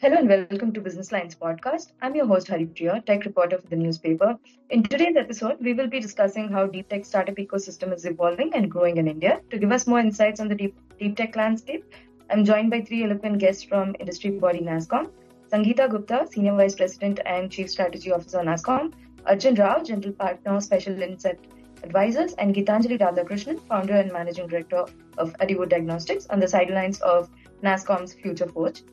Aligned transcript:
Hello 0.00 0.16
and 0.16 0.28
welcome 0.28 0.72
to 0.72 0.80
Business 0.80 1.10
Lines 1.10 1.34
podcast. 1.34 1.88
I'm 2.00 2.14
your 2.14 2.24
host 2.24 2.46
Haripriya, 2.46 3.04
tech 3.04 3.24
reporter 3.24 3.58
for 3.58 3.66
the 3.66 3.74
newspaper. 3.74 4.38
In 4.70 4.84
today's 4.84 5.16
episode, 5.16 5.56
we 5.60 5.74
will 5.74 5.88
be 5.88 5.98
discussing 5.98 6.48
how 6.48 6.68
deep 6.68 6.88
tech 6.88 7.04
startup 7.04 7.34
ecosystem 7.34 7.92
is 7.92 8.04
evolving 8.04 8.54
and 8.54 8.70
growing 8.70 8.98
in 8.98 9.08
India. 9.08 9.40
To 9.50 9.58
give 9.58 9.72
us 9.72 9.88
more 9.88 9.98
insights 9.98 10.38
on 10.38 10.46
the 10.46 10.54
deep, 10.54 10.76
deep 11.00 11.16
tech 11.16 11.34
landscape, 11.34 11.84
I'm 12.30 12.44
joined 12.44 12.70
by 12.70 12.82
three 12.82 13.02
eloquent 13.02 13.38
guests 13.38 13.64
from 13.64 13.96
industry 13.98 14.30
body 14.30 14.60
NASSCOM. 14.60 15.10
Sangeeta 15.52 15.90
Gupta, 15.90 16.28
Senior 16.30 16.54
Vice 16.54 16.76
President 16.76 17.18
and 17.26 17.50
Chief 17.50 17.68
Strategy 17.68 18.12
Officer 18.12 18.38
NASSCOM, 18.38 18.92
Arjun 19.26 19.56
Rao, 19.56 19.82
General 19.82 20.12
Partner, 20.12 20.52
Speciale 20.58 21.02
Incept 21.08 21.40
Advisors, 21.82 22.34
and 22.34 22.54
Geethanjali 22.54 23.00
Radhakrishnan, 23.00 23.58
Founder 23.66 23.96
and 23.96 24.12
Managing 24.12 24.46
Director 24.46 24.86
of 25.16 25.32
Adiuvo 25.40 25.68
Diagnostics, 25.68 26.28
on 26.28 26.38
the 26.38 26.46
sidelines 26.46 27.00
of 27.00 27.28
NASSCOM's 27.64 28.14
Future 28.14 28.46
Forge. 28.46 28.84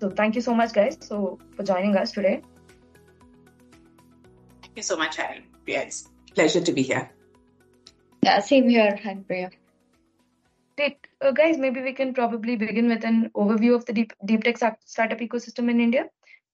So 0.00 0.10
thank 0.10 0.34
you 0.34 0.40
so 0.40 0.54
much, 0.54 0.72
guys, 0.72 0.98
so 1.00 1.38
for 1.56 1.62
joining 1.62 1.96
us 1.96 2.12
today. 2.12 2.42
Thank 4.62 4.76
you 4.76 4.82
so 4.82 4.96
much, 4.96 5.16
Hari. 5.16 5.46
Yeah, 5.66 5.80
it's 5.80 6.08
pleasure 6.34 6.60
to 6.60 6.72
be 6.72 6.82
here. 6.82 7.10
Yeah, 8.22 8.40
same 8.40 8.68
here, 8.68 8.98
Priya. 9.26 9.50
Great. 10.76 10.98
Uh, 11.22 11.30
guys, 11.30 11.56
maybe 11.56 11.80
we 11.80 11.94
can 11.94 12.12
probably 12.12 12.56
begin 12.56 12.88
with 12.88 13.04
an 13.04 13.30
overview 13.34 13.74
of 13.74 13.86
the 13.86 13.92
deep, 13.94 14.12
deep 14.26 14.44
tech 14.44 14.58
startup 14.58 15.18
ecosystem 15.20 15.70
in 15.70 15.80
India. 15.80 16.04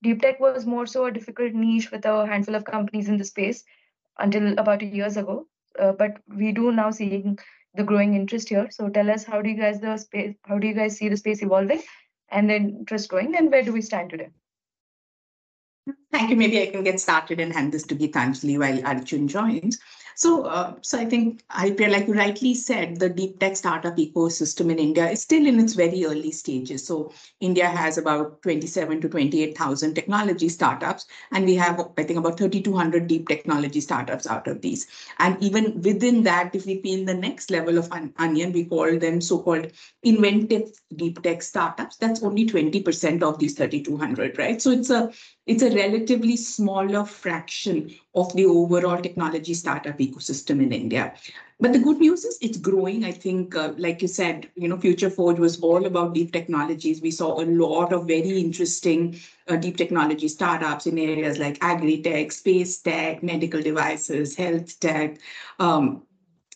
Deep 0.02 0.22
tech 0.22 0.38
was 0.38 0.66
more 0.66 0.86
so 0.86 1.06
a 1.06 1.10
difficult 1.10 1.52
niche 1.52 1.90
with 1.90 2.04
a 2.04 2.26
handful 2.26 2.54
of 2.54 2.64
companies 2.64 3.08
in 3.08 3.16
the 3.16 3.24
space 3.24 3.64
until 4.18 4.56
about 4.58 4.82
years 4.82 5.16
ago. 5.16 5.46
Uh, 5.78 5.92
but 5.92 6.18
we 6.28 6.52
do 6.52 6.70
now 6.70 6.90
seeing 6.90 7.38
the 7.74 7.82
growing 7.82 8.14
interest 8.14 8.50
here. 8.50 8.68
So 8.70 8.88
tell 8.88 9.10
us, 9.10 9.24
how 9.24 9.42
do 9.42 9.50
you 9.50 9.56
guys 9.56 9.80
the 9.80 9.96
space? 9.96 10.36
How 10.44 10.58
do 10.58 10.68
you 10.68 10.74
guys 10.74 10.96
see 10.96 11.08
the 11.08 11.16
space 11.16 11.42
evolving, 11.42 11.82
and 12.32 12.50
the 12.50 12.56
interest 12.56 13.08
growing, 13.08 13.36
and 13.36 13.50
where 13.50 13.62
do 13.64 13.72
we 13.72 13.82
stand 13.82 14.10
today? 14.10 14.30
Thank 16.12 16.28
you. 16.28 16.36
Maybe 16.36 16.60
I 16.60 16.66
can 16.66 16.84
get 16.84 17.00
started 17.00 17.40
and 17.40 17.52
hand 17.54 17.72
this 17.72 17.84
to 17.84 17.96
Geethanjali 17.96 18.58
while 18.58 18.86
Arjun 18.86 19.28
joins. 19.28 19.78
So, 20.14 20.42
uh, 20.42 20.74
so 20.82 20.98
I 20.98 21.06
think, 21.06 21.42
Haripriya, 21.48 21.90
like 21.90 22.06
you 22.06 22.12
rightly 22.12 22.54
said, 22.54 23.00
the 23.00 23.08
deep 23.08 23.40
tech 23.40 23.56
startup 23.56 23.96
ecosystem 23.96 24.70
in 24.70 24.78
India 24.78 25.08
is 25.08 25.22
still 25.22 25.46
in 25.46 25.58
its 25.58 25.72
very 25.72 26.04
early 26.04 26.30
stages. 26.30 26.86
So, 26.86 27.14
India 27.40 27.66
has 27.66 27.96
about 27.96 28.42
27 28.42 29.00
to 29.00 29.08
28,000 29.08 29.94
technology 29.94 30.50
startups, 30.50 31.06
and 31.32 31.46
we 31.46 31.54
have, 31.54 31.80
I 31.96 32.02
think, 32.02 32.18
about 32.18 32.36
3,200 32.36 33.06
deep 33.06 33.26
technology 33.26 33.80
startups 33.80 34.26
out 34.26 34.46
of 34.48 34.60
these. 34.60 34.86
And 35.18 35.42
even 35.42 35.80
within 35.80 36.22
that, 36.24 36.54
if 36.54 36.66
we 36.66 36.76
peel 36.80 37.06
the 37.06 37.14
next 37.14 37.50
level 37.50 37.78
of 37.78 37.88
an 37.92 38.12
onion, 38.18 38.52
we 38.52 38.66
call 38.66 38.98
them 38.98 39.22
so-called 39.22 39.72
inventive 40.02 40.72
deep 40.94 41.22
tech 41.22 41.42
startups. 41.42 41.96
That's 41.96 42.22
only 42.22 42.44
20% 42.46 43.22
of 43.22 43.38
these 43.38 43.54
3,200, 43.54 44.36
right? 44.36 44.60
So 44.60 44.70
it's 44.72 44.90
a 44.90 45.10
it's 45.46 45.62
a 45.62 45.70
relatively 46.02 46.36
smaller 46.36 47.04
fraction 47.04 47.94
of 48.14 48.34
the 48.34 48.44
overall 48.44 49.00
technology 49.00 49.54
startup 49.54 49.98
ecosystem 49.98 50.60
in 50.62 50.72
India. 50.72 51.14
But 51.60 51.72
the 51.72 51.78
good 51.78 51.98
news 51.98 52.24
is 52.24 52.38
it's 52.42 52.58
growing. 52.58 53.04
I 53.04 53.12
think, 53.12 53.54
uh, 53.54 53.72
like 53.76 54.02
you 54.02 54.08
said, 54.08 54.50
you 54.56 54.68
know, 54.68 54.76
Future 54.76 55.10
Forge 55.10 55.38
was 55.38 55.60
all 55.60 55.86
about 55.86 56.12
deep 56.12 56.32
technologies. 56.32 57.00
We 57.00 57.12
saw 57.12 57.40
a 57.40 57.46
lot 57.46 57.92
of 57.92 58.08
very 58.08 58.40
interesting 58.40 59.20
uh, 59.46 59.56
deep 59.56 59.76
technology 59.76 60.26
startups 60.26 60.86
in 60.86 60.98
areas 60.98 61.38
like 61.38 61.58
agri-tech, 61.62 62.32
space 62.32 62.78
tech, 62.78 63.22
medical 63.22 63.62
devices, 63.62 64.34
health 64.34 64.80
tech, 64.80 65.20
um, 65.60 66.02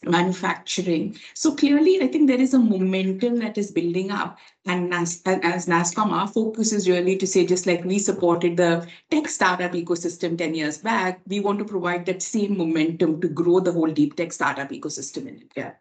manufacturing. 0.07 1.19
So 1.35 1.55
clearly, 1.55 2.03
I 2.03 2.07
think 2.07 2.29
there 2.29 2.41
is 2.41 2.55
a 2.55 2.59
momentum 2.59 3.39
that 3.39 3.59
is 3.59 3.71
building 3.71 4.11
up. 4.11 4.39
And 4.65 4.93
as, 4.93 5.23
as 5.27 5.67
NASSCOM, 5.67 6.11
our 6.11 6.29
focus 6.29 6.73
is 6.73 6.89
really 6.89 7.17
to 7.17 7.27
say, 7.27 7.47
just 7.47 7.67
like 7.67 7.85
we 7.85 7.98
supported 7.98 8.57
the 8.57 8.89
tech 9.11 9.29
startup 9.29 9.73
ecosystem 9.73 10.37
10 10.37 10.55
years 10.55 10.79
back, 10.79 11.21
we 11.27 11.41
want 11.41 11.59
to 11.59 11.65
provide 11.65 12.07
that 12.07 12.23
same 12.23 12.57
momentum 12.57 13.21
to 13.21 13.29
grow 13.29 13.61
the 13.61 13.73
whole 13.73 13.91
deep 13.91 14.17
tech 14.17 14.33
startup 14.33 14.71
ecosystem 14.71 15.29
in 15.29 15.39
India. 15.39 15.77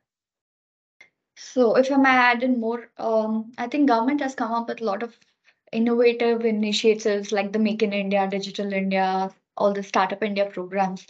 So 1.36 1.76
if 1.76 1.92
I 1.92 1.98
may 1.98 2.10
add 2.10 2.44
in 2.44 2.60
more, 2.60 2.90
um, 2.98 3.52
I 3.58 3.68
think 3.68 3.88
government 3.88 4.22
has 4.22 4.36
come 4.36 4.54
up 4.54 4.68
with 4.70 4.82
a 4.82 4.86
lot 4.86 5.04
of 5.04 5.18
innovative 5.72 6.46
initiatives 6.46 7.32
like 7.32 7.52
the 7.52 7.60
Make 7.60 7.84
in 7.84 7.92
India, 7.92 8.28
Digital 8.30 8.72
India, 8.72 9.32
all 9.58 9.74
the 9.74 9.84
Startup 9.84 10.22
India 10.24 10.46
programs. 10.46 11.06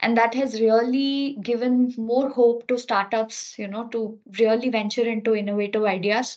And 0.00 0.16
that 0.16 0.34
has 0.34 0.60
really 0.60 1.36
given 1.42 1.94
more 1.96 2.28
hope 2.30 2.66
to 2.68 2.78
startups 2.78 3.58
you 3.58 3.68
know 3.68 3.86
to 3.88 4.18
really 4.38 4.68
venture 4.68 5.06
into 5.08 5.34
innovative 5.34 5.84
ideas 5.84 6.36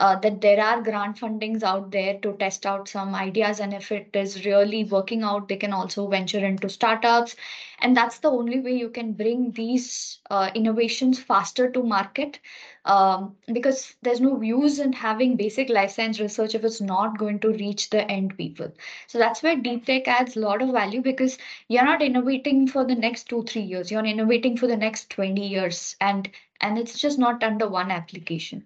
uh, 0.00 0.16
that 0.16 0.40
there 0.40 0.64
are 0.64 0.82
grant 0.82 1.18
fundings 1.18 1.62
out 1.62 1.90
there 1.90 2.18
to 2.20 2.32
test 2.38 2.64
out 2.64 2.88
some 2.88 3.14
ideas 3.14 3.60
and 3.60 3.74
if 3.74 3.92
it 3.92 4.08
is 4.14 4.46
really 4.46 4.82
working 4.84 5.22
out 5.22 5.46
they 5.46 5.56
can 5.56 5.74
also 5.74 6.06
venture 6.08 6.44
into 6.44 6.70
startups. 6.70 7.36
And 7.82 7.96
that's 7.96 8.18
the 8.18 8.30
only 8.30 8.60
way 8.60 8.72
you 8.72 8.88
can 8.88 9.12
bring 9.12 9.52
these 9.52 10.18
uh, 10.30 10.50
innovations 10.54 11.18
faster 11.18 11.70
to 11.70 11.82
market 11.82 12.38
um, 12.86 13.36
because 13.52 13.94
there's 14.02 14.20
no 14.20 14.40
use 14.40 14.78
in 14.78 14.92
having 14.92 15.36
basic 15.36 15.68
life 15.68 15.90
science 15.90 16.18
research 16.18 16.54
if 16.54 16.64
it's 16.64 16.80
not 16.80 17.18
going 17.18 17.38
to 17.40 17.52
reach 17.52 17.90
the 17.90 18.10
end 18.10 18.36
people. 18.38 18.72
So 19.06 19.18
that's 19.18 19.42
where 19.42 19.56
deep 19.56 19.84
tech 19.84 20.08
adds 20.08 20.36
a 20.36 20.40
lot 20.40 20.62
of 20.62 20.70
value 20.70 21.02
because 21.02 21.36
you're 21.68 21.84
not 21.84 22.02
innovating 22.02 22.66
for 22.68 22.86
the 22.86 22.94
next 22.94 23.28
two 23.28 23.42
three 23.44 23.62
years. 23.62 23.90
You're 23.90 24.04
innovating 24.04 24.56
for 24.56 24.66
the 24.66 24.76
next 24.76 25.10
20 25.10 25.46
years 25.46 25.96
and 26.00 26.30
and 26.62 26.78
it's 26.78 26.98
just 26.98 27.18
not 27.18 27.42
under 27.42 27.68
one 27.68 27.90
application 27.90 28.64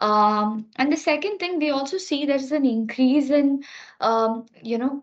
um, 0.00 0.66
and 0.76 0.92
the 0.92 0.96
second 0.96 1.38
thing, 1.38 1.58
we 1.58 1.70
also 1.70 1.98
see 1.98 2.24
there's 2.24 2.52
an 2.52 2.64
increase 2.66 3.30
in, 3.30 3.64
um, 4.00 4.46
you 4.62 4.78
know, 4.78 5.00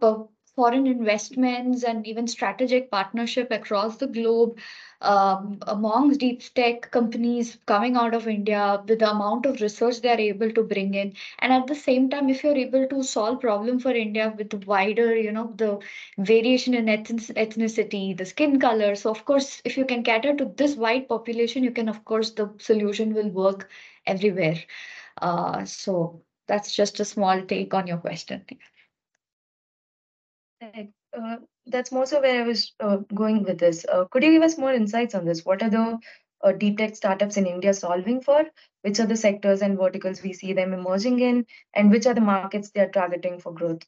foreign 0.57 0.87
investments 0.87 1.83
and 1.83 2.07
even 2.07 2.27
strategic 2.27 2.91
partnership 2.91 3.51
across 3.51 3.97
the 3.97 4.07
globe 4.07 4.57
um, 5.01 5.59
amongst 5.67 6.19
deep 6.19 6.41
tech 6.55 6.89
companies 6.91 7.57
coming 7.67 7.95
out 7.95 8.13
of 8.15 8.27
India 8.27 8.83
with 8.87 8.99
the 8.99 9.09
amount 9.11 9.45
of 9.45 9.61
research 9.61 10.01
they 10.01 10.09
are 10.09 10.19
able 10.19 10.51
to 10.51 10.63
bring 10.63 10.95
in. 10.95 11.13
And 11.39 11.53
at 11.53 11.67
the 11.67 11.75
same 11.75 12.09
time, 12.09 12.29
if 12.29 12.43
you're 12.43 12.57
able 12.57 12.87
to 12.87 13.03
solve 13.03 13.39
problem 13.41 13.79
for 13.79 13.91
India 13.91 14.33
with 14.37 14.65
wider, 14.65 15.15
you 15.15 15.31
know, 15.31 15.53
the 15.55 15.79
variation 16.17 16.73
in 16.73 16.85
ethnicity, 16.87 18.17
the 18.17 18.25
skin 18.25 18.59
color. 18.59 18.95
So 18.95 19.11
of 19.11 19.25
course, 19.25 19.61
if 19.65 19.77
you 19.77 19.85
can 19.85 20.03
cater 20.03 20.35
to 20.35 20.45
this 20.57 20.75
wide 20.75 21.07
population, 21.07 21.63
you 21.63 21.71
can, 21.71 21.89
of 21.89 22.03
course, 22.05 22.31
the 22.31 22.53
solution 22.59 23.13
will 23.13 23.29
work 23.29 23.69
everywhere. 24.07 24.57
Uh, 25.21 25.65
so 25.65 26.21
that's 26.47 26.75
just 26.75 26.99
a 26.99 27.05
small 27.05 27.41
take 27.43 27.73
on 27.73 27.87
your 27.87 27.97
question. 27.97 28.45
Uh, 30.61 31.37
that's 31.67 31.91
more 31.91 32.05
so 32.05 32.21
where 32.21 32.43
I 32.43 32.47
was 32.47 32.73
uh, 32.79 32.97
going 33.13 33.43
with 33.43 33.59
this. 33.59 33.85
Uh, 33.91 34.05
could 34.05 34.23
you 34.23 34.31
give 34.31 34.43
us 34.43 34.57
more 34.57 34.73
insights 34.73 35.15
on 35.15 35.25
this? 35.25 35.45
What 35.45 35.61
are 35.63 35.69
the 35.69 35.99
uh, 36.43 36.51
deep 36.51 36.77
tech 36.77 36.95
startups 36.95 37.37
in 37.37 37.45
India 37.45 37.73
solving 37.73 38.21
for? 38.21 38.45
Which 38.81 38.99
are 38.99 39.05
the 39.05 39.17
sectors 39.17 39.61
and 39.61 39.77
verticals 39.77 40.21
we 40.21 40.33
see 40.33 40.53
them 40.53 40.73
emerging 40.73 41.19
in? 41.19 41.45
And 41.73 41.91
which 41.91 42.05
are 42.05 42.13
the 42.13 42.21
markets 42.21 42.71
they 42.71 42.81
are 42.81 42.89
targeting 42.89 43.39
for 43.39 43.53
growth? 43.53 43.83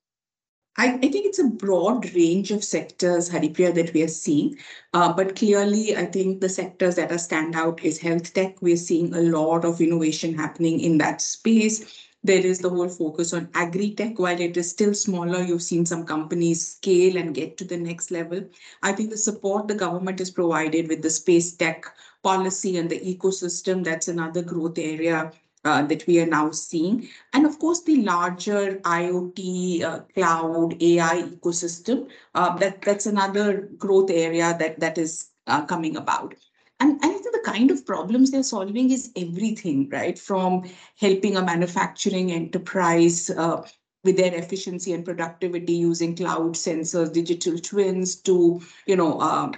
I, 0.78 0.94
I, 0.94 0.98
think 0.98 1.26
it's 1.26 1.40
a 1.40 1.48
broad 1.48 2.14
range 2.14 2.52
of 2.52 2.64
sectors, 2.64 3.30
Haripriya, 3.30 3.74
that 3.76 3.94
we 3.94 4.04
are 4.04 4.08
seeing. 4.08 4.58
Uh, 4.94 5.12
but 5.12 5.36
clearly, 5.36 5.98
I 5.98 6.06
think 6.06 6.40
the 6.40 6.48
sectors 6.48 6.96
that 6.96 7.12
are 7.12 7.18
stand 7.18 7.56
out 7.56 7.84
is 7.84 8.00
health 8.00 8.34
tech. 8.34 8.62
We're 8.62 8.78
seeing 8.78 9.14
a 9.14 9.20
lot 9.20 9.66
of 9.66 9.82
innovation 9.82 10.38
happening 10.38 10.80
in 10.80 10.98
that 11.00 11.22
space. 11.22 12.09
There 12.24 12.46
is 12.46 12.60
the 12.60 12.70
whole 12.70 12.90
focus 12.90 13.34
on 13.34 13.50
agri-tech. 13.54 14.20
While 14.20 14.40
it 14.42 14.58
is 14.58 14.70
still 14.70 14.94
smaller, 14.94 15.42
you've 15.42 15.64
seen 15.64 15.86
some 15.86 16.06
companies 16.06 16.76
scale 16.76 17.16
and 17.18 17.34
get 17.34 17.58
to 17.58 17.66
the 17.66 17.78
next 17.78 18.12
level. 18.12 18.44
I 18.84 18.92
think 18.92 19.10
the 19.10 19.18
support 19.18 19.68
the 19.68 19.76
government 19.76 20.20
has 20.20 20.30
provided 20.30 20.90
with 20.90 21.02
the 21.02 21.10
space 21.10 21.54
tech 21.56 21.86
policy 22.22 22.78
and 22.78 22.90
the 22.90 23.00
ecosystem, 23.00 23.84
that's 23.84 24.10
another 24.10 24.42
growth 24.42 24.78
area 24.78 25.32
uh, 25.66 25.84
that 25.84 26.06
we 26.08 26.20
are 26.20 26.26
now 26.26 26.52
seeing. 26.52 27.08
And 27.34 27.46
of 27.46 27.60
course, 27.60 27.84
the 27.84 28.04
larger 28.04 28.76
IoT, 28.80 29.84
uh, 29.84 30.00
cloud, 30.14 30.82
AI 30.82 31.24
ecosystem, 31.24 32.10
uh, 32.36 32.58
that, 32.58 32.82
that's 32.82 33.06
another 33.06 33.70
growth 33.78 34.10
area 34.10 34.56
that, 34.60 34.80
that 34.80 34.98
is 34.98 35.30
uh, 35.48 35.66
coming 35.66 35.96
about. 35.98 36.36
And 36.80 37.00
I 37.04 37.10
think 37.10 37.24
the 37.24 37.42
kind 37.44 37.72
of 37.72 37.86
problems 37.86 38.32
they're 38.32 38.44
solving 38.44 38.92
is 38.92 39.12
everything, 39.16 39.90
right? 39.90 40.18
From 40.18 40.70
helping 40.98 41.36
a 41.36 41.44
manufacturing 41.44 42.32
enterprise 42.32 43.30
uh, 43.30 43.64
with 44.04 44.18
their 44.18 44.34
efficiency 44.34 44.94
and 44.94 45.04
productivity 45.04 45.74
using 45.74 46.16
cloud 46.16 46.56
sensors, 46.56 47.12
digital 47.12 47.58
twins 47.60 48.16
to, 48.22 48.62
you 48.86 48.96
know, 48.96 49.20
uh, 49.20 49.52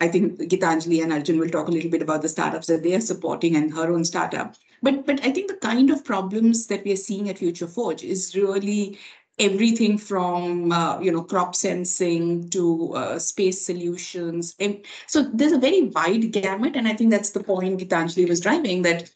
I 0.00 0.08
think 0.08 0.38
Geethanjali 0.38 1.02
and 1.02 1.12
Arjun 1.12 1.38
will 1.38 1.48
talk 1.48 1.68
a 1.68 1.72
little 1.72 1.90
bit 1.90 2.02
about 2.02 2.22
the 2.22 2.28
startups 2.28 2.68
that 2.68 2.82
they 2.82 2.94
are 2.94 3.00
supporting 3.00 3.56
and 3.56 3.72
her 3.74 3.92
own 3.92 4.04
startup. 4.04 4.54
But 4.80 5.06
but 5.06 5.24
I 5.24 5.32
think 5.32 5.48
the 5.48 5.56
kind 5.56 5.90
of 5.90 6.04
problems 6.04 6.68
that 6.68 6.84
we 6.84 6.92
are 6.92 6.96
seeing 6.96 7.28
at 7.28 7.38
Future 7.38 7.66
Forge 7.66 8.04
is 8.04 8.36
really 8.36 8.98
everything 9.38 9.96
from 9.96 10.72
uh, 10.72 10.98
you 11.00 11.12
know 11.12 11.22
crop 11.22 11.54
sensing 11.54 12.48
to 12.50 12.94
uh, 12.94 13.18
space 13.18 13.64
solutions 13.64 14.54
and 14.58 14.84
so 15.06 15.22
there's 15.32 15.52
a 15.52 15.58
very 15.58 15.82
wide 15.84 16.30
gamut 16.32 16.76
and 16.76 16.88
i 16.88 16.92
think 16.92 17.10
that's 17.10 17.30
the 17.30 17.42
point 17.42 17.80
Geethanjali 17.80 18.28
was 18.28 18.40
driving 18.40 18.82
that 18.82 19.10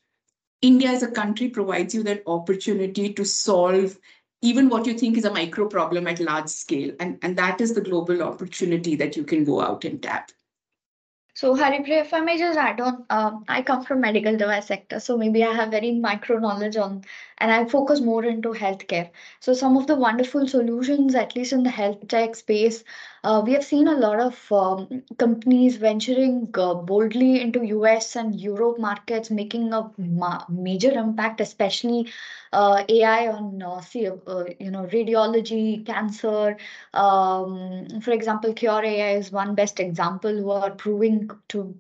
india 0.61 0.89
as 0.89 1.03
a 1.03 1.11
country 1.11 1.49
provides 1.49 1.95
you 1.95 2.03
that 2.03 2.23
opportunity 2.27 3.13
to 3.13 3.25
solve 3.25 3.99
even 4.43 4.69
what 4.69 4.87
you 4.87 4.95
think 4.99 5.17
is 5.17 5.25
a 5.25 5.33
micro 5.33 5.69
problem 5.69 6.07
at 6.09 6.21
large 6.21 6.49
scale. 6.49 6.95
And, 6.99 7.19
and 7.23 7.39
that 7.39 7.61
is 7.61 7.75
the 7.75 7.81
global 7.81 8.23
opportunity 8.23 8.97
that 8.97 9.17
you 9.17 9.25
can 9.25 9.45
go 9.45 9.61
out 9.61 9.85
and 9.85 10.03
tap. 10.03 10.33
So 11.35 11.57
Haripriya, 11.57 12.03
if 12.03 12.13
I 12.13 12.21
may 12.21 12.37
just 12.37 12.59
add 12.59 12.79
on, 12.81 13.07
um, 13.09 13.45
I 13.49 13.63
come 13.63 13.85
from 13.85 14.03
medical 14.03 14.37
device 14.37 14.67
sector, 14.67 15.01
so 15.01 15.17
maybe 15.17 15.43
I 15.43 15.55
have 15.55 15.71
very 15.71 15.93
micro 15.93 16.39
knowledge 16.39 16.77
on, 16.77 17.05
and 17.43 17.51
I 17.51 17.65
focus 17.65 18.01
more 18.01 18.25
into 18.25 18.51
healthcare. 18.51 19.11
So 19.41 19.53
some 19.53 19.77
of 19.77 19.89
the 19.89 19.97
wonderful 19.97 20.47
solutions, 20.47 21.17
at 21.17 21.35
least 21.35 21.53
in 21.53 21.65
the 21.65 21.71
health 21.71 22.07
tech 22.07 22.37
space, 22.37 22.85
uh, 23.25 23.43
we 23.45 23.53
have 23.55 23.65
seen 23.65 23.89
a 23.89 23.97
lot 23.97 24.21
of 24.21 24.53
um, 24.53 25.03
companies 25.19 25.77
venturing 25.77 26.49
uh, 26.55 26.75
boldly 26.75 27.41
into 27.41 27.65
US 27.65 28.15
and 28.15 28.41
Europe 28.41 28.79
markets, 28.79 29.29
making 29.31 29.73
a 29.73 29.91
ma 29.99 30.45
major 30.49 30.93
impact, 30.93 31.41
especially 31.41 32.13
uh, 32.53 32.85
AI 32.89 33.27
on 33.29 33.61
uh, 33.61 33.83
uh, 34.29 34.45
you 34.61 34.71
know 34.71 34.87
radiology, 34.97 35.85
cancer. 35.85 36.57
Um, 36.95 38.01
for 38.03 38.13
example, 38.13 38.55
Qure.ai 38.55 39.17
is 39.17 39.33
one 39.33 39.57
best 39.57 39.81
example 39.81 40.31
who 40.37 40.51
are 40.53 40.71
proving 40.71 41.29
to 41.49 41.75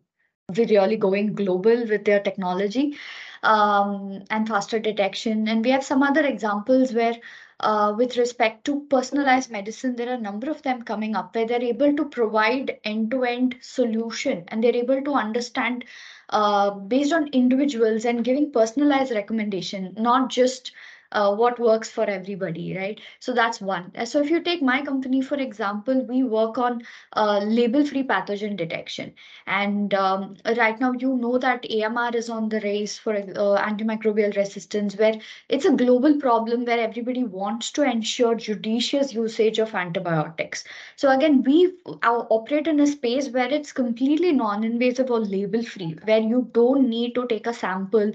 be 0.52 0.64
really 0.66 0.96
going 0.96 1.34
global 1.34 1.86
with 1.86 2.04
their 2.04 2.20
technology 2.20 2.96
um, 3.42 4.22
and 4.30 4.48
faster 4.48 4.78
detection. 4.78 5.48
And 5.48 5.64
we 5.64 5.70
have 5.70 5.84
some 5.84 6.02
other 6.02 6.24
examples 6.24 6.92
where 6.92 7.16
uh, 7.60 7.94
with 7.96 8.16
respect 8.16 8.64
to 8.64 8.80
personalized 8.90 9.50
medicine, 9.50 9.94
there 9.94 10.10
are 10.10 10.14
a 10.14 10.20
number 10.20 10.50
of 10.50 10.62
them 10.62 10.82
coming 10.82 11.14
up 11.14 11.34
where 11.34 11.46
they're 11.46 11.62
able 11.62 11.94
to 11.94 12.04
provide 12.06 12.78
end-to-end 12.84 13.56
solution 13.60 14.44
and 14.48 14.62
they're 14.62 14.74
able 14.74 15.00
to 15.02 15.14
understand 15.14 15.84
uh, 16.30 16.70
based 16.70 17.12
on 17.12 17.28
individuals 17.28 18.04
and 18.04 18.24
giving 18.24 18.50
personalized 18.50 19.12
recommendation, 19.12 19.94
not 19.96 20.28
just 20.28 20.72
uh, 21.12 21.34
what 21.34 21.58
works 21.58 21.90
for 21.90 22.04
everybody, 22.04 22.76
right? 22.76 23.00
So 23.20 23.32
that's 23.32 23.60
one. 23.60 23.92
So 24.04 24.20
if 24.20 24.30
you 24.30 24.40
take 24.42 24.62
my 24.62 24.82
company, 24.82 25.22
for 25.22 25.36
example, 25.36 26.04
we 26.08 26.22
work 26.24 26.58
on 26.58 26.82
uh, 27.14 27.40
label-free 27.44 28.04
pathogen 28.04 28.56
detection. 28.56 29.14
And 29.46 29.94
um, 29.94 30.36
right 30.56 30.78
now, 30.80 30.92
you 30.92 31.16
know 31.16 31.38
that 31.38 31.64
AMR 31.70 32.16
is 32.16 32.28
on 32.28 32.48
the 32.48 32.60
race 32.60 32.98
for 32.98 33.14
uh, 33.14 33.22
antimicrobial 33.68 34.36
resistance, 34.36 34.96
where 34.96 35.14
it's 35.48 35.64
a 35.64 35.72
global 35.72 36.18
problem 36.20 36.64
where 36.64 36.80
everybody 36.80 37.24
wants 37.24 37.70
to 37.72 37.82
ensure 37.82 38.34
judicious 38.34 39.12
usage 39.14 39.58
of 39.58 39.74
antibiotics. 39.74 40.64
So 40.96 41.10
again, 41.10 41.42
we 41.42 41.72
operate 42.02 42.66
in 42.66 42.80
a 42.80 42.86
space 42.86 43.28
where 43.28 43.52
it's 43.52 43.72
completely 43.72 44.32
non-invasive 44.32 45.10
or 45.10 45.20
label-free, 45.20 45.98
where 46.04 46.20
you 46.20 46.48
don't 46.52 46.88
need 46.88 47.14
to 47.14 47.26
take 47.26 47.46
a 47.46 47.54
sample, 47.54 48.12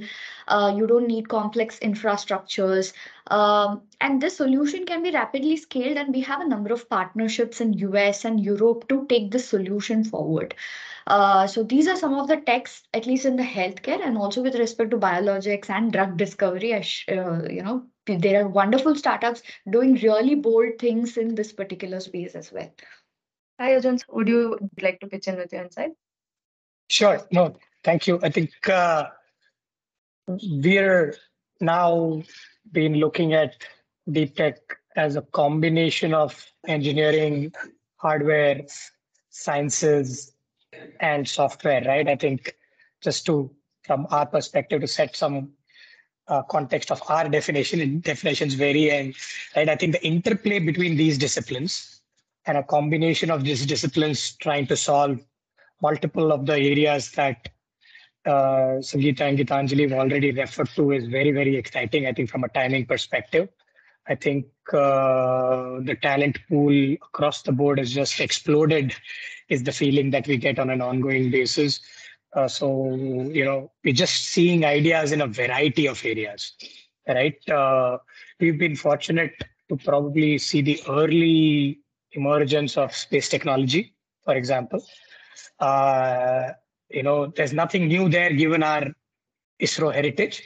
uh, 0.48 0.74
you 0.76 0.88
don't 0.88 1.08
need 1.08 1.30
complex 1.30 1.80
infrastructures. 1.80 2.87
Um, 3.28 3.82
and 4.00 4.22
this 4.22 4.38
solution 4.38 4.86
can 4.86 5.04
be 5.04 5.12
rapidly 5.12 5.58
scaled, 5.58 5.98
and 5.98 6.14
we 6.14 6.22
have 6.22 6.42
a 6.42 6.48
number 6.48 6.74
of 6.74 6.90
partnerships 6.90 7.62
in 7.62 7.74
US 7.74 8.26
and 8.26 8.40
Europe 8.40 8.88
to 8.90 9.06
take 9.08 9.32
this 9.32 9.48
solution 9.48 10.04
forward. 10.04 10.56
Uh, 11.08 11.48
so 11.48 11.64
these 11.64 11.88
are 11.88 11.96
some 11.96 12.14
of 12.14 12.28
the 12.28 12.38
techs, 12.38 12.84
at 12.94 13.06
least 13.06 13.26
in 13.26 13.38
the 13.38 13.44
healthcare, 13.44 14.06
and 14.06 14.18
also 14.18 14.42
with 14.42 14.56
respect 14.56 14.92
to 14.92 14.98
biologics 14.98 15.70
and 15.70 15.94
drug 15.94 16.18
discovery. 16.18 16.74
Uh, 16.74 17.44
you 17.50 17.64
know, 17.64 17.86
there 18.06 18.44
are 18.44 18.48
wonderful 18.48 18.96
startups 18.96 19.42
doing 19.70 19.96
really 19.96 20.36
bold 20.36 20.78
things 20.80 21.18
in 21.18 21.34
this 21.34 21.54
particular 21.54 22.00
space 22.00 22.36
as 22.36 22.52
well. 22.52 22.72
Hi, 23.60 23.74
Arjun. 23.74 24.00
Would 24.10 24.28
you 24.28 24.70
like 24.82 25.00
to 25.00 25.08
pitch 25.08 25.28
in 25.28 25.38
with 25.38 25.52
your 25.52 25.64
insight? 25.64 25.92
Sure. 26.90 27.26
No, 27.32 27.56
thank 27.84 28.06
you. 28.08 28.20
I 28.22 28.30
think 28.30 28.52
uh, 28.70 29.08
we're 30.28 31.16
now 31.60 32.22
been 32.72 32.96
looking 32.96 33.34
at 33.34 33.56
deep 34.12 34.36
tech 34.36 34.58
as 34.96 35.16
a 35.16 35.22
combination 35.22 36.14
of 36.14 36.46
engineering, 36.68 37.52
hardware, 37.98 38.62
sciences, 39.30 40.34
and 41.00 41.28
software, 41.28 41.84
right? 41.86 42.08
I 42.08 42.16
think 42.16 42.56
just 43.02 43.26
to, 43.28 43.52
from 43.84 44.08
our 44.10 44.26
perspective, 44.26 44.82
to 44.82 44.88
set 44.88 45.16
some 45.16 45.52
uh, 46.28 46.42
context 46.44 46.92
of 46.92 47.02
our 47.10 47.30
definition, 47.30 47.80
and 47.80 48.04
definitions 48.04 48.54
vary, 48.54 48.92
and 48.92 49.16
right, 49.56 49.70
I 49.70 49.76
think 49.76 49.94
the 49.94 50.06
interplay 50.06 50.60
between 50.60 50.98
these 50.98 51.18
disciplines 51.18 52.02
and 52.46 52.58
a 52.58 52.64
combination 52.64 53.32
of 53.32 53.44
these 53.44 53.66
disciplines 53.66 54.36
trying 54.38 54.68
to 54.68 54.76
solve 54.76 55.20
multiple 55.82 56.32
of 56.32 56.46
the 56.46 56.54
areas 56.54 57.12
that 57.12 57.50
uh, 58.28 58.80
Sangeeta 58.80 59.22
and 59.22 59.38
Geethanjali 59.38 59.90
have 59.90 60.00
already 60.00 60.32
referred 60.32 60.70
to 60.76 60.92
is 60.92 61.08
very, 61.08 61.32
very 61.32 61.56
exciting, 61.56 62.06
I 62.06 62.14
think, 62.14 62.30
from 62.30 62.44
a 62.44 62.50
timing 62.50 62.86
perspective. 62.86 63.50
I 64.08 64.16
think 64.16 64.46
uh, 64.74 65.80
the 65.82 65.98
talent 66.02 66.40
pool 66.48 66.94
across 66.94 67.42
the 67.42 67.52
board 67.52 67.80
has 67.80 67.94
just 67.94 68.20
exploded, 68.20 68.94
is 69.50 69.64
the 69.64 69.72
feeling 69.72 70.12
that 70.12 70.28
we 70.28 70.38
get 70.38 70.60
on 70.60 70.70
an 70.70 70.82
ongoing 70.82 71.32
basis. 71.32 71.80
Uh, 72.34 72.48
so, 72.48 72.94
you 73.32 73.44
know, 73.44 73.72
we're 73.84 73.94
just 73.94 74.28
seeing 74.28 74.66
ideas 74.66 75.12
in 75.12 75.22
a 75.22 75.28
variety 75.28 75.88
of 75.88 76.04
areas, 76.06 76.54
right? 77.08 77.38
Uh, 77.50 77.98
we've 78.40 78.60
been 78.60 78.76
fortunate 78.76 79.34
to 79.70 79.78
probably 79.78 80.38
see 80.38 80.62
the 80.62 80.82
early 80.88 81.80
emergence 82.14 82.78
of 82.78 82.96
space 82.96 83.30
technology, 83.30 83.94
for 84.24 84.36
example. 84.36 84.82
Uh, 85.60 86.52
you 86.90 87.04
know, 87.04 87.28
there's 87.28 87.54
nothing 87.54 87.88
new 87.88 88.10
there 88.10 88.32
given 88.34 88.64
our 88.64 88.88
ISRO 89.62 89.94
heritage, 89.94 90.42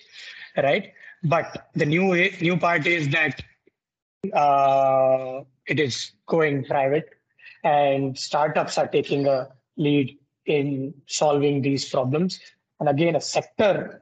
right? 0.57 0.93
But 1.23 1.69
the 1.75 1.85
new 1.85 2.13
new 2.41 2.57
part 2.57 2.87
is 2.87 3.09
that 3.09 3.41
uh, 4.33 5.43
it 5.67 5.79
is 5.79 6.11
going 6.25 6.65
private, 6.65 7.09
and 7.63 8.17
startups 8.17 8.77
are 8.77 8.87
taking 8.87 9.27
a 9.27 9.49
lead 9.77 10.17
in 10.45 10.93
solving 11.05 11.61
these 11.61 11.87
problems. 11.87 12.39
And 12.79 12.89
again, 12.89 13.15
a 13.15 13.21
sector 13.21 14.01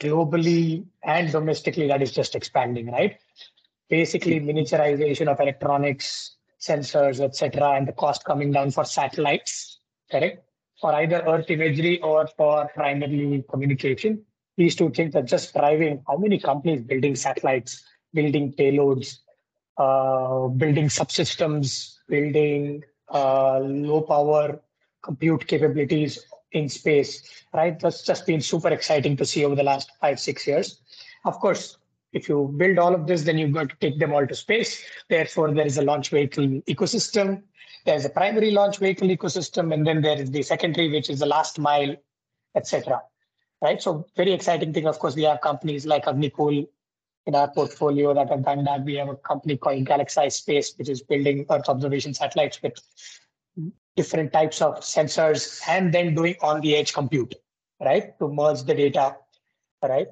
globally 0.00 0.84
and 1.02 1.30
domestically 1.30 1.86
that 1.88 2.02
is 2.02 2.12
just 2.12 2.34
expanding, 2.34 2.90
right? 2.90 3.18
Basically, 3.90 4.40
miniaturization 4.40 5.28
of 5.28 5.38
electronics, 5.40 6.36
sensors, 6.58 7.20
etc., 7.20 7.72
and 7.72 7.86
the 7.86 7.92
cost 7.92 8.24
coming 8.24 8.50
down 8.50 8.70
for 8.70 8.84
satellites, 8.84 9.78
correct? 10.10 10.42
For 10.80 10.94
either 10.94 11.22
Earth 11.26 11.50
imagery 11.50 12.00
or 12.00 12.26
for 12.36 12.68
primarily 12.74 13.44
communication. 13.50 14.22
These 14.56 14.76
two 14.76 14.90
things 14.90 15.14
are 15.16 15.22
just 15.22 15.52
driving 15.54 16.02
how 16.06 16.16
many 16.16 16.38
companies 16.38 16.82
building 16.82 17.16
satellites, 17.16 17.84
building 18.12 18.52
payloads, 18.52 19.18
uh, 19.78 20.48
building 20.48 20.86
subsystems, 20.86 21.96
building 22.08 22.82
uh, 23.12 23.58
low 23.58 24.02
power 24.02 24.60
compute 25.02 25.46
capabilities 25.46 26.24
in 26.52 26.68
space, 26.68 27.44
right? 27.52 27.78
That's 27.78 28.02
just 28.02 28.26
been 28.26 28.40
super 28.40 28.68
exciting 28.68 29.16
to 29.16 29.26
see 29.26 29.44
over 29.44 29.54
the 29.54 29.62
last 29.62 29.90
five, 30.00 30.18
six 30.20 30.46
years. 30.46 30.80
Of 31.24 31.38
course, 31.40 31.76
if 32.14 32.28
you 32.28 32.54
build 32.56 32.78
all 32.78 32.94
of 32.94 33.06
this, 33.06 33.22
then 33.22 33.36
you've 33.36 33.52
got 33.52 33.68
to 33.68 33.76
take 33.80 33.98
them 33.98 34.12
all 34.12 34.26
to 34.26 34.34
space. 34.34 34.82
Therefore, 35.10 35.52
there 35.52 35.66
is 35.66 35.76
a 35.78 35.82
launch 35.82 36.08
vehicle 36.08 36.46
ecosystem 36.68 37.42
there's 37.84 38.04
a 38.06 38.10
primary 38.10 38.50
launch 38.50 38.78
vehicle 38.78 39.08
ecosystem, 39.08 39.72
and 39.72 39.86
then 39.86 40.00
there 40.00 40.18
is 40.18 40.30
the 40.30 40.42
secondary, 40.42 40.90
which 40.90 41.10
is 41.10 41.20
the 41.20 41.26
last 41.26 41.58
mile, 41.58 41.94
etc. 42.54 43.02
Right. 43.60 43.80
So 43.80 44.06
very 44.16 44.32
exciting 44.32 44.72
thing. 44.72 44.86
Of 44.86 44.98
course, 44.98 45.14
we 45.14 45.22
have 45.24 45.40
companies 45.40 45.86
like 45.86 46.04
Agnikul 46.04 46.66
in 47.26 47.34
our 47.34 47.50
portfolio 47.50 48.14
that 48.14 48.30
have 48.30 48.44
done 48.44 48.64
that. 48.64 48.84
We 48.84 48.94
have 48.94 49.08
a 49.08 49.16
company 49.16 49.56
called 49.56 49.84
GalaxEye 49.84 50.32
Space, 50.32 50.74
which 50.76 50.88
is 50.88 51.02
building 51.02 51.46
Earth 51.50 51.68
observation 51.68 52.14
satellites 52.14 52.60
with 52.62 52.74
different 53.96 54.32
types 54.32 54.60
of 54.60 54.80
sensors 54.80 55.60
and 55.68 55.92
then 55.92 56.14
doing 56.14 56.36
on 56.42 56.60
the 56.60 56.74
edge 56.76 56.92
compute, 56.92 57.34
right, 57.80 58.18
to 58.18 58.28
merge 58.28 58.62
the 58.62 58.74
data, 58.74 59.16
right? 59.82 60.08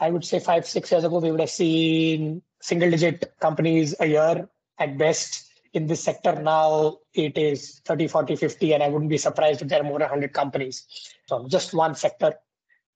I 0.00 0.10
would 0.10 0.24
say 0.24 0.40
five, 0.40 0.66
six 0.66 0.90
years 0.90 1.04
ago, 1.04 1.18
we 1.18 1.30
would 1.30 1.40
have 1.40 1.50
seen 1.50 2.42
single 2.60 2.90
digit 2.90 3.32
companies 3.40 3.94
a 4.00 4.06
year 4.06 4.48
at 4.78 4.98
best. 4.98 5.50
In 5.74 5.86
this 5.88 6.02
sector 6.02 6.40
now 6.40 6.98
it 7.14 7.36
is 7.36 7.80
30 7.84 8.06
40 8.06 8.36
50 8.36 8.74
and 8.74 8.82
i 8.84 8.88
wouldn't 8.88 9.10
be 9.10 9.18
surprised 9.18 9.60
if 9.60 9.66
there 9.66 9.80
are 9.80 9.84
more 9.84 9.98
than 9.98 10.08
100 10.08 10.32
companies. 10.32 10.86
So 11.26 11.48
just 11.48 11.74
one 11.74 11.96
sector 11.96 12.34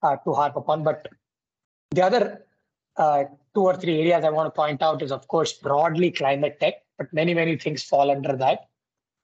uh, 0.02 0.16
to 0.24 0.32
harp 0.32 0.54
upon 0.54 0.84
but 0.84 1.08
the 1.90 2.02
other 2.02 2.44
uh, 2.96 3.24
two 3.52 3.62
or 3.62 3.74
three 3.74 3.98
areas 4.00 4.24
i 4.24 4.30
want 4.30 4.46
to 4.46 4.56
point 4.56 4.80
out 4.80 5.02
is 5.02 5.10
of 5.10 5.26
course 5.26 5.54
broadly 5.54 6.12
climate 6.12 6.60
tech 6.60 6.74
but 6.98 7.12
many 7.12 7.34
many 7.34 7.56
things 7.56 7.82
fall 7.82 8.12
under 8.12 8.36
that. 8.36 8.68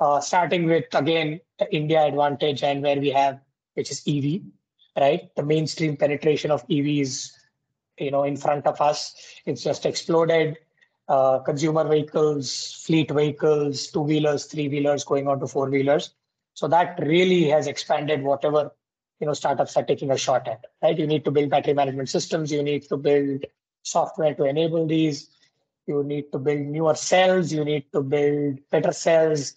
Uh, 0.01 0.21
starting 0.21 0.67
with 0.67 0.93
again 0.93 1.41
the 1.61 1.73
india 1.73 2.03
advantage 2.03 2.65
and 2.65 2.83
where 2.83 2.99
we 2.99 3.11
have 3.11 3.39
which 3.75 3.93
is 3.93 4.03
ev 4.09 4.43
right? 4.97 5.35
The 5.37 5.43
mainstream 5.43 5.97
penetration 5.97 6.51
of 6.51 6.67
evs 6.69 7.33
you 7.99 8.11
know 8.11 8.25
in 8.25 8.37
front 8.37 8.67
of 8.67 8.81
us 8.81 9.15
it's 9.47 9.63
just 9.63 9.87
exploded 9.87 10.59
uh, 11.09 11.39
consumer 11.41 11.87
vehicles, 11.87 12.83
fleet 12.87 13.11
vehicles, 13.11 13.89
two 13.89 14.01
wheelers, 14.01 14.47
three 14.47 14.69
wheelers 14.69 15.05
going 15.05 15.29
on 15.29 15.39
to 15.39 15.47
four 15.47 15.69
wheelers. 15.69 16.15
So 16.55 16.67
that 16.69 16.99
really 17.03 17.45
has 17.51 17.67
expanded 17.67 18.23
whatever 18.23 18.73
you 19.21 19.27
know 19.27 19.35
startups 19.35 19.77
are 19.77 19.85
taking 19.85 20.11
a 20.11 20.17
shot 20.17 20.49
at. 20.49 20.65
Right? 20.83 20.99
You 20.99 21.07
need 21.07 21.25
to 21.27 21.31
build 21.31 21.51
battery 21.51 21.75
management 21.75 22.09
systems. 22.09 22.51
You 22.51 22.63
need 22.63 22.85
to 22.89 22.97
build 22.97 23.45
software 23.83 24.35
to 24.35 24.45
enable 24.45 24.87
these. 24.87 25.29
you 25.87 26.03
need 26.03 26.33
to 26.33 26.39
build 26.39 26.61
newer 26.61 26.95
cells, 26.95 27.53
you 27.53 27.65
need 27.65 27.85
to 27.93 28.01
build 28.03 28.59
better 28.71 28.93
cells, 28.93 29.55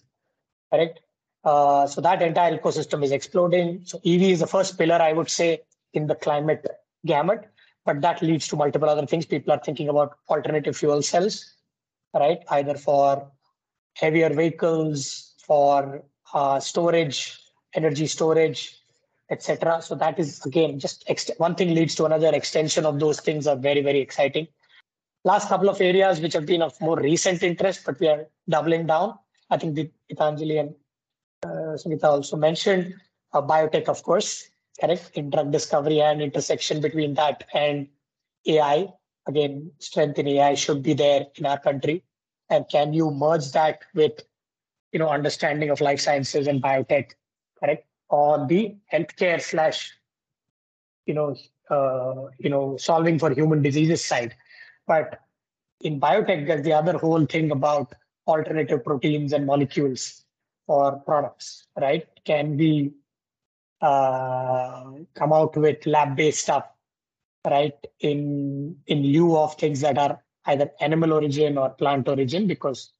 correct? 0.70 1.00
Uh, 1.44 1.86
so 1.86 2.00
that 2.00 2.20
entire 2.20 2.58
ecosystem 2.58 3.02
is 3.02 3.12
exploding. 3.12 3.80
So 3.84 3.98
EV 4.04 4.22
is 4.22 4.40
the 4.40 4.46
first 4.46 4.76
pillar, 4.76 4.96
I 4.96 5.12
would 5.12 5.30
say, 5.30 5.62
in 5.94 6.06
the 6.06 6.14
climate 6.14 6.66
gamut, 7.06 7.48
but 7.84 8.00
that 8.00 8.22
leads 8.22 8.48
to 8.48 8.56
multiple 8.56 8.88
other 8.88 9.06
things. 9.06 9.26
People 9.26 9.52
are 9.52 9.60
thinking 9.64 9.88
about 9.88 10.18
alternative 10.28 10.76
fuel 10.76 11.02
cells, 11.02 11.54
right? 12.14 12.40
Either 12.50 12.74
for 12.74 13.30
heavier 13.94 14.30
vehicles, 14.30 15.34
for 15.46 16.02
uh, 16.34 16.60
storage, 16.60 17.38
energy 17.74 18.06
storage, 18.06 18.78
etc. 19.30 19.80
So 19.82 19.94
that 19.94 20.18
is 20.18 20.44
again 20.44 20.78
just 20.78 21.06
ext- 21.08 21.38
one 21.38 21.54
thing 21.54 21.74
leads 21.74 21.94
to 21.96 22.04
another. 22.04 22.34
Extension 22.34 22.86
of 22.86 22.98
those 23.00 23.20
things 23.20 23.46
are 23.46 23.56
very 23.56 23.82
very 23.82 24.00
exciting. 24.00 24.48
Last 25.24 25.48
couple 25.48 25.68
of 25.68 25.80
areas 25.80 26.20
which 26.20 26.32
have 26.34 26.46
been 26.46 26.62
of 26.62 26.80
more 26.80 26.98
recent 26.98 27.42
interest, 27.42 27.82
but 27.84 27.98
we 28.00 28.08
are 28.08 28.26
doubling 28.48 28.86
down. 28.86 29.18
I 29.50 29.56
think 29.56 29.76
Geethanjali 30.10 30.60
and 30.60 30.74
uh, 31.44 32.06
also 32.06 32.36
mentioned 32.36 32.94
uh, 33.32 33.42
biotech, 33.42 33.88
of 33.88 34.02
course, 34.02 34.48
correct 34.80 35.10
in 35.14 35.30
drug 35.30 35.52
discovery 35.52 36.00
and 36.00 36.22
intersection 36.22 36.80
between 36.80 37.14
that 37.14 37.44
and 37.54 37.88
AI. 38.46 38.88
Again, 39.26 39.72
strength 39.78 40.18
in 40.18 40.28
AI 40.28 40.54
should 40.54 40.82
be 40.82 40.94
there 40.94 41.26
in 41.36 41.46
our 41.46 41.58
country. 41.58 42.04
And 42.50 42.64
can 42.70 42.94
you 42.94 43.10
merge 43.10 43.52
that 43.52 43.80
with, 43.94 44.22
you 44.92 44.98
know, 44.98 45.08
understanding 45.08 45.68
of 45.70 45.80
life 45.80 46.00
sciences 46.00 46.46
and 46.46 46.62
biotech, 46.62 47.10
correct? 47.60 47.88
or 48.08 48.46
the 48.46 48.76
healthcare 48.92 49.40
slash, 49.40 49.92
you 51.06 51.14
know, 51.14 51.36
uh, 51.70 52.28
you 52.38 52.48
know, 52.48 52.76
solving 52.76 53.18
for 53.18 53.30
human 53.30 53.62
diseases 53.62 54.04
side. 54.04 54.34
But 54.86 55.20
in 55.80 56.00
biotech, 56.00 56.46
there's 56.46 56.62
the 56.62 56.72
other 56.72 56.96
whole 56.96 57.26
thing 57.26 57.50
about 57.50 57.94
alternative 58.26 58.84
proteins 58.84 59.32
and 59.32 59.46
molecules 59.46 60.24
or 60.66 60.96
products, 61.00 61.66
right? 61.80 62.06
Can 62.24 62.56
we 62.56 62.92
uh, 63.80 64.84
come 65.14 65.32
out 65.32 65.56
with 65.56 65.86
lab-based 65.86 66.40
stuff, 66.40 66.66
right? 67.44 67.74
In 68.00 68.76
in 68.86 69.02
lieu 69.02 69.36
of 69.36 69.54
things 69.54 69.80
that 69.80 69.98
are 69.98 70.22
either 70.46 70.70
animal 70.80 71.12
origin 71.12 71.58
or 71.58 71.70
plant 71.70 72.08
origin, 72.08 72.46
because 72.46 72.92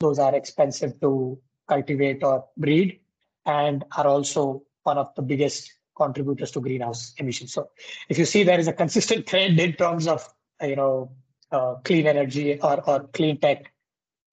those 0.00 0.18
are 0.18 0.34
expensive 0.34 1.00
to 1.00 1.38
cultivate 1.68 2.22
or 2.22 2.44
breed, 2.56 3.00
and 3.46 3.84
are 3.96 4.06
also 4.06 4.62
one 4.82 4.98
of 4.98 5.14
the 5.14 5.22
biggest 5.22 5.72
contributors 5.96 6.50
to 6.50 6.60
greenhouse 6.60 7.14
emissions. 7.16 7.52
So, 7.52 7.70
if 8.08 8.18
you 8.18 8.26
see, 8.26 8.42
there 8.42 8.60
is 8.60 8.68
a 8.68 8.72
consistent 8.72 9.26
trend 9.26 9.58
in 9.58 9.72
terms 9.72 10.06
of 10.06 10.28
you 10.62 10.76
know 10.76 11.10
uh, 11.50 11.76
clean 11.84 12.06
energy 12.06 12.60
or 12.60 12.82
or 12.88 13.08
clean 13.14 13.38
tech, 13.38 13.72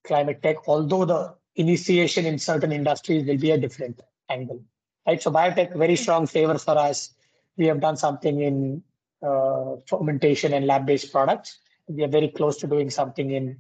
climate 0.03 0.41
tech. 0.43 0.67
Although 0.67 1.05
the 1.05 1.36
initiation 1.55 2.25
in 2.25 2.39
certain 2.39 2.72
industries 2.72 3.25
will 3.25 3.38
be 3.38 3.51
a 3.51 3.57
different 3.57 4.01
angle 4.29 4.63
right? 5.07 5.22
So 5.22 5.31
biotech, 5.31 5.75
very 5.75 5.95
strong 5.95 6.27
favor 6.27 6.57
for 6.57 6.77
us. 6.77 7.13
We 7.57 7.67
have 7.67 7.79
done 7.79 7.98
something 7.98 8.41
in 8.41 8.83
uh, 9.22 9.75
fermentation 9.88 10.53
and 10.53 10.65
lab-based 10.65 11.12
products. 11.12 11.60
We 11.88 12.03
are 12.03 12.07
very 12.07 12.29
close 12.29 12.57
to 12.57 12.67
doing 12.67 12.89
something 12.89 13.31
in 13.31 13.57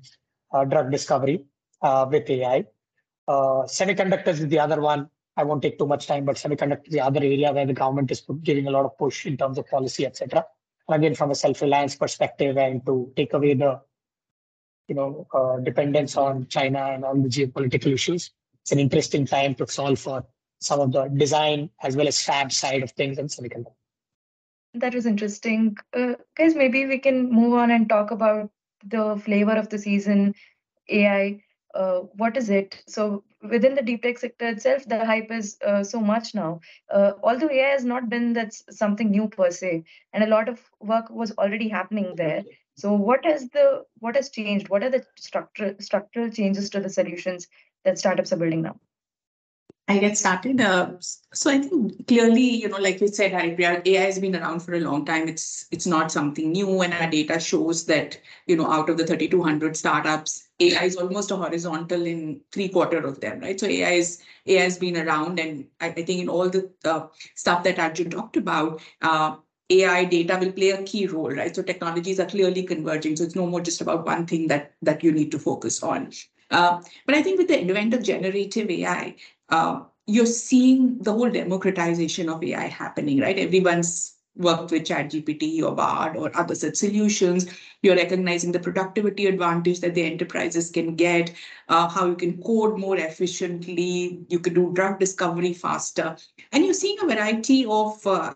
uh, 0.51 0.65
drug 0.65 0.91
discovery 0.91 1.45
uh, 1.81 2.07
with 2.09 2.29
AI. 2.29 2.65
Uh, 3.27 3.63
semiconductors 3.63 4.39
is 4.39 4.47
the 4.47 4.59
other 4.59 4.81
one. 4.81 5.09
I 5.35 5.43
won't 5.43 5.61
take 5.61 5.79
too 5.79 5.87
much 5.87 6.05
time, 6.05 6.25
but 6.25 6.35
semiconductor 6.35 6.87
is 6.87 6.93
the 6.93 7.01
other 7.01 7.19
area 7.19 7.51
where 7.51 7.65
the 7.65 7.73
government 7.73 8.11
is 8.11 8.23
giving 8.43 8.67
a 8.67 8.71
lot 8.71 8.85
of 8.85 8.97
push 8.97 9.25
in 9.25 9.35
terms 9.35 9.57
of 9.57 9.67
policy, 9.67 10.05
etc. 10.05 10.45
Again, 10.89 11.15
from 11.15 11.31
a 11.31 11.35
self-reliance 11.35 11.95
perspective, 11.95 12.57
and 12.57 12.85
to 12.85 13.11
take 13.15 13.33
away 13.33 13.53
the, 13.55 13.81
you 14.87 14.95
know, 14.95 15.27
uh, 15.33 15.59
dependence 15.59 16.17
on 16.17 16.47
China 16.47 16.91
and 16.91 17.03
all 17.03 17.15
the 17.15 17.29
geopolitical 17.29 17.93
issues. 17.93 18.31
It's 18.61 18.71
an 18.71 18.79
interesting 18.79 19.25
time 19.25 19.55
to 19.55 19.67
solve 19.67 19.99
for 19.99 20.25
some 20.63 20.79
of 20.79 20.91
the 20.91 21.07
design 21.07 21.69
as 21.81 21.95
well 21.95 22.07
as 22.07 22.21
fab 22.21 22.51
side 22.51 22.83
of 22.83 22.91
things 22.91 23.17
in 23.17 23.27
semiconductor. 23.27 23.73
That 24.75 24.95
was 24.95 25.05
interesting. 25.05 25.77
Uh, 25.93 26.13
guys, 26.35 26.55
maybe 26.55 26.85
we 26.85 26.97
can 26.97 27.31
move 27.31 27.53
on 27.53 27.71
and 27.71 27.87
talk 27.87 28.11
about 28.11 28.49
the 28.85 29.21
flavor 29.23 29.53
of 29.53 29.69
the 29.69 29.77
season, 29.77 30.33
AI. 30.89 31.43
Uh, 31.75 32.01
what 32.21 32.37
is 32.37 32.49
it? 32.49 32.83
So 32.87 33.23
within 33.41 33.75
the 33.75 33.81
deep 33.81 34.03
tech 34.03 34.17
sector 34.19 34.47
itself, 34.47 34.85
the 34.85 35.05
hype 35.05 35.31
is 35.31 35.57
uh, 35.65 35.83
so 35.83 35.99
much 35.99 36.33
now. 36.35 36.61
Uh, 36.89 37.13
although 37.23 37.49
AI 37.49 37.69
has 37.69 37.85
not 37.85 38.09
been 38.09 38.33
that's 38.33 38.63
something 38.69 39.11
new 39.11 39.27
per 39.27 39.51
se, 39.51 39.83
and 40.13 40.23
a 40.23 40.27
lot 40.27 40.49
of 40.49 40.61
work 40.79 41.09
was 41.09 41.31
already 41.37 41.67
happening 41.67 42.15
there. 42.15 42.43
So 42.75 42.93
what 42.93 43.25
has 43.25 43.49
the 43.49 43.85
what 43.99 44.15
has 44.15 44.29
changed? 44.29 44.69
What 44.69 44.83
are 44.83 44.89
the 44.89 45.05
structural 45.17 45.75
structural 45.79 46.29
changes 46.29 46.69
to 46.71 46.79
the 46.79 46.89
solutions 46.89 47.47
that 47.85 47.99
startups 47.99 48.33
are 48.33 48.37
building 48.37 48.61
now? 48.61 48.79
I 49.89 49.97
get 49.99 50.17
started. 50.17 50.61
Uh, 50.61 50.93
so 50.99 51.51
I 51.51 51.59
think 51.59 52.07
clearly, 52.07 52.41
you 52.41 52.69
know, 52.69 52.77
like 52.77 53.01
you 53.01 53.07
said, 53.09 53.33
AI 53.33 54.01
has 54.05 54.17
been 54.17 54.35
around 54.35 54.61
for 54.61 54.73
a 54.75 54.79
long 54.79 55.03
time. 55.05 55.27
It's 55.27 55.67
it's 55.71 55.85
not 55.85 56.09
something 56.11 56.53
new, 56.53 56.81
and 56.81 56.93
our 56.93 57.09
data 57.09 57.37
shows 57.37 57.85
that 57.87 58.17
you 58.47 58.55
know 58.55 58.71
out 58.71 58.89
of 58.89 58.97
the 58.97 59.05
3,200 59.05 59.75
startups, 59.75 60.47
AI 60.61 60.85
is 60.85 60.95
almost 60.95 61.31
a 61.31 61.35
horizontal 61.35 62.05
in 62.05 62.39
three 62.51 62.69
quarter 62.69 62.99
of 63.05 63.19
them, 63.19 63.41
right? 63.41 63.59
So 63.59 63.67
AI 63.67 63.91
is 63.91 64.21
AI 64.47 64.63
has 64.63 64.77
been 64.79 64.95
around, 64.95 65.37
and 65.39 65.67
I, 65.81 65.87
I 65.87 65.91
think 66.03 66.21
in 66.21 66.29
all 66.29 66.49
the 66.49 66.71
uh, 66.85 67.07
stuff 67.35 67.63
that 67.65 67.79
Arjun 67.79 68.09
talked 68.09 68.37
about. 68.37 68.81
Uh, 69.01 69.35
AI 69.69 70.03
data 70.05 70.37
will 70.39 70.51
play 70.51 70.69
a 70.71 70.83
key 70.83 71.07
role, 71.07 71.31
right? 71.31 71.55
So 71.55 71.63
technologies 71.63 72.19
are 72.19 72.25
clearly 72.25 72.63
converging. 72.63 73.15
So 73.15 73.23
it's 73.23 73.35
no 73.35 73.47
more 73.47 73.61
just 73.61 73.81
about 73.81 74.05
one 74.05 74.25
thing 74.27 74.47
that 74.47 74.73
that 74.81 75.03
you 75.03 75.11
need 75.11 75.31
to 75.31 75.39
focus 75.39 75.81
on. 75.81 76.11
Uh, 76.51 76.81
but 77.05 77.15
I 77.15 77.23
think 77.23 77.39
with 77.39 77.47
the 77.47 77.59
advent 77.61 77.93
of 77.93 78.03
generative 78.03 78.69
AI, 78.69 79.15
uh, 79.49 79.81
you're 80.05 80.25
seeing 80.25 80.97
the 80.99 81.13
whole 81.13 81.29
democratization 81.29 82.29
of 82.29 82.43
AI 82.43 82.67
happening, 82.67 83.19
right? 83.19 83.37
Everyone's 83.37 84.13
worked 84.35 84.71
with 84.71 84.83
ChatGPT 84.83 85.61
or 85.61 85.75
Bard 85.75 86.17
or 86.17 86.35
other 86.35 86.55
such 86.55 86.75
solutions. 86.75 87.45
You're 87.81 87.95
recognizing 87.95 88.51
the 88.51 88.59
productivity 88.59 89.27
advantage 89.27 89.79
that 89.81 89.93
the 89.93 90.03
enterprises 90.03 90.71
can 90.71 90.95
get, 90.95 91.31
uh, 91.69 91.87
how 91.87 92.07
you 92.07 92.15
can 92.15 92.41
code 92.41 92.79
more 92.79 92.97
efficiently, 92.97 94.25
you 94.29 94.39
can 94.39 94.53
do 94.53 94.71
drug 94.73 94.99
discovery 94.99 95.53
faster. 95.53 96.17
And 96.51 96.65
you're 96.65 96.73
seeing 96.73 96.97
a 97.01 97.05
variety 97.05 97.65
of 97.65 98.05
uh, 98.07 98.33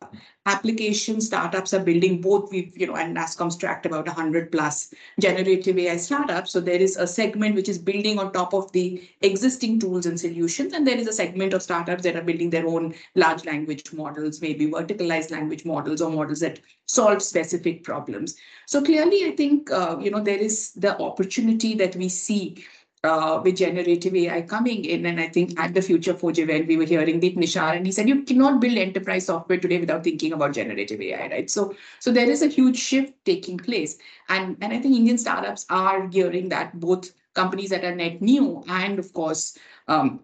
application 0.47 1.19
startups 1.19 1.73
are 1.73 1.83
building 1.83 2.21
both 2.21 2.49
we've 2.51 2.75
you 2.77 2.87
know 2.87 2.95
and 2.95 3.15
NASSCOM's 3.15 3.57
tracked 3.57 3.85
about 3.85 4.07
100 4.07 4.51
plus 4.51 4.93
generative 5.19 5.77
ai 5.77 5.97
startups. 5.97 6.51
So 6.51 6.61
there 6.61 6.79
is 6.79 6.95
a 6.95 7.05
segment 7.05 7.55
which 7.55 7.67
is 7.67 7.77
building 7.77 8.17
on 8.17 8.31
top 8.31 8.53
of 8.53 8.71
the 8.71 9.07
existing 9.21 9.79
tools 9.79 10.05
and 10.05 10.19
solutions 10.19 10.73
and 10.73 10.87
there 10.87 10.97
is 10.97 11.07
a 11.07 11.13
segment 11.13 11.53
of 11.53 11.61
startups 11.61 12.03
that 12.03 12.15
are 12.15 12.21
building 12.21 12.49
their 12.49 12.65
own 12.65 12.95
large 13.15 13.45
language 13.45 13.91
models 13.91 14.41
maybe 14.41 14.67
verticalized 14.67 15.31
language 15.31 15.65
models 15.65 16.01
or 16.01 16.09
models 16.09 16.39
that 16.39 16.61
solve 16.85 17.21
specific 17.21 17.83
problems. 17.83 18.37
So 18.65 18.81
clearly 18.81 19.25
i 19.27 19.35
think 19.35 19.69
uh, 19.69 19.97
you 19.99 20.11
know 20.11 20.23
there 20.23 20.39
is 20.49 20.71
the 20.73 20.97
opportunity 20.99 21.75
that 21.75 21.95
we 21.95 22.09
see 22.09 22.63
uh, 23.07 23.41
with 23.41 23.57
generative 23.57 24.15
AI 24.15 24.41
coming 24.41 24.85
in. 24.85 25.05
And 25.05 25.19
I 25.19 25.27
think 25.27 25.59
at 25.59 25.73
the 25.73 25.81
Future 25.81 26.13
Forge 26.13 26.39
event, 26.39 26.67
we 26.67 26.77
were 26.77 26.85
hearing 26.85 27.19
Deep 27.19 27.37
Nishar, 27.37 27.75
and 27.75 27.85
he 27.85 27.91
said, 27.91 28.07
you 28.07 28.23
cannot 28.23 28.61
build 28.61 28.77
enterprise 28.77 29.25
software 29.25 29.59
today 29.59 29.79
without 29.79 30.03
thinking 30.03 30.33
about 30.33 30.53
generative 30.53 31.01
AI, 31.01 31.27
right? 31.29 31.49
So, 31.49 31.75
so 31.99 32.11
there 32.11 32.29
is 32.29 32.41
a 32.41 32.47
huge 32.47 32.77
shift 32.77 33.13
taking 33.25 33.57
place. 33.57 33.97
And, 34.29 34.57
and 34.61 34.73
I 34.73 34.79
think 34.79 34.95
Indian 34.95 35.17
startups 35.17 35.65
are 35.69 36.07
gearing 36.07 36.49
that, 36.49 36.79
both 36.79 37.11
companies 37.33 37.69
that 37.69 37.85
are 37.85 37.95
net 37.95 38.21
new 38.21 38.63
and, 38.67 38.99
of 38.99 39.13
course, 39.13 39.57
um, 39.87 40.21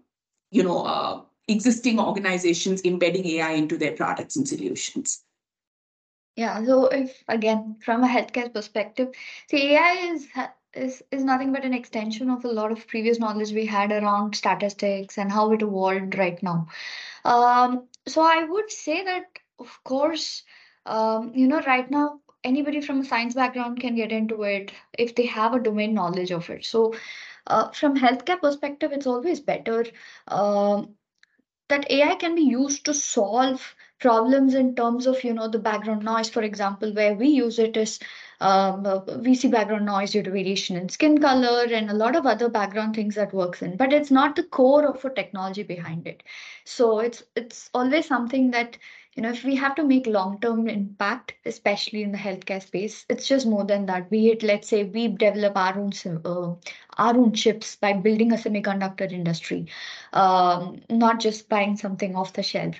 you 0.51 0.63
know, 0.63 0.83
uh, 0.83 1.21
existing 1.47 1.99
organizations 1.99 2.81
embedding 2.85 3.25
AI 3.25 3.51
into 3.51 3.77
their 3.77 3.93
products 3.93 4.35
and 4.35 4.47
solutions. 4.47 5.23
Yeah, 6.35 6.65
so 6.65 6.87
if 6.87 7.23
again, 7.27 7.77
from 7.85 8.03
a 8.03 8.07
healthcare 8.07 8.51
perspective, 8.51 9.09
see, 9.49 9.75
AI 9.75 10.13
is 10.13 10.27
is 10.75 11.03
is 11.11 11.23
nothing 11.23 11.51
but 11.53 11.65
an 11.65 11.73
extension 11.73 12.29
of 12.29 12.45
a 12.45 12.47
lot 12.59 12.71
of 12.71 12.87
previous 12.87 13.19
knowledge 13.19 13.51
we 13.51 13.65
had 13.65 13.91
around 13.91 14.35
statistics 14.35 15.17
and 15.17 15.31
how 15.31 15.51
it 15.51 15.61
evolved 15.61 16.17
right 16.17 16.41
now. 16.43 16.67
Um, 17.25 17.87
so 18.07 18.21
I 18.21 18.43
would 18.43 18.71
say 18.71 19.03
that, 19.03 19.25
of 19.59 19.79
course, 19.83 20.43
um, 20.85 21.31
you 21.35 21.47
know, 21.47 21.61
right 21.61 21.89
now 21.89 22.19
anybody 22.43 22.81
from 22.81 22.99
a 23.01 23.05
science 23.05 23.33
background 23.33 23.79
can 23.79 23.95
get 23.95 24.11
into 24.11 24.43
it 24.43 24.71
if 24.97 25.15
they 25.15 25.25
have 25.25 25.53
a 25.53 25.59
domain 25.59 25.93
knowledge 25.93 26.31
of 26.31 26.49
it. 26.49 26.65
So, 26.65 26.93
uh, 27.47 27.69
from 27.71 27.97
healthcare 27.97 28.41
perspective, 28.41 28.91
it's 28.91 29.07
always 29.07 29.39
better 29.39 29.85
um, 30.27 30.95
that 31.69 31.89
AI 31.91 32.15
can 32.15 32.35
be 32.35 32.41
used 32.41 32.85
to 32.85 32.93
solve 32.93 33.75
problems 33.99 34.53
in 34.53 34.75
terms 34.75 35.07
of 35.07 35.23
you 35.23 35.33
know 35.33 35.47
the 35.47 35.59
background 35.59 36.03
noise 36.03 36.29
for 36.29 36.41
example 36.43 36.93
where 36.93 37.13
we 37.13 37.27
use 37.27 37.57
it 37.57 37.77
is 37.77 37.99
um, 38.41 38.85
we 39.21 39.35
see 39.35 39.47
background 39.47 39.85
noise 39.85 40.11
due 40.11 40.23
to 40.23 40.31
variation 40.31 40.75
in 40.75 40.89
skin 40.89 41.19
color 41.19 41.65
and 41.65 41.89
a 41.89 41.93
lot 41.93 42.15
of 42.15 42.25
other 42.25 42.49
background 42.49 42.95
things 42.95 43.15
that 43.15 43.33
works 43.33 43.61
in, 43.61 43.77
but 43.77 43.93
it's 43.93 44.11
not 44.11 44.35
the 44.35 44.43
core 44.43 44.85
of 44.85 45.03
a 45.05 45.09
technology 45.09 45.63
behind 45.63 46.07
it. 46.07 46.23
So 46.65 46.99
it's 46.99 47.23
it's 47.35 47.69
always 47.73 48.07
something 48.07 48.51
that 48.51 48.77
you 49.15 49.21
know 49.21 49.29
if 49.29 49.43
we 49.43 49.55
have 49.55 49.75
to 49.75 49.83
make 49.83 50.07
long 50.07 50.39
term 50.39 50.67
impact 50.67 51.33
especially 51.45 52.01
in 52.03 52.11
the 52.11 52.17
healthcare 52.17 52.61
space 52.61 53.05
it's 53.09 53.27
just 53.27 53.45
more 53.45 53.63
than 53.63 53.85
that 53.85 54.09
be 54.09 54.29
it 54.29 54.41
let's 54.43 54.67
say 54.67 54.83
we 54.83 55.07
develop 55.07 55.55
our 55.55 55.77
own 55.77 55.91
uh, 56.25 56.53
our 56.97 57.17
own 57.17 57.31
chips 57.33 57.75
by 57.75 57.93
building 57.93 58.31
a 58.31 58.35
semiconductor 58.35 59.11
industry 59.11 59.67
um, 60.13 60.81
not 60.89 61.19
just 61.19 61.47
buying 61.49 61.77
something 61.77 62.15
off 62.15 62.33
the 62.33 62.43
shelf 62.43 62.75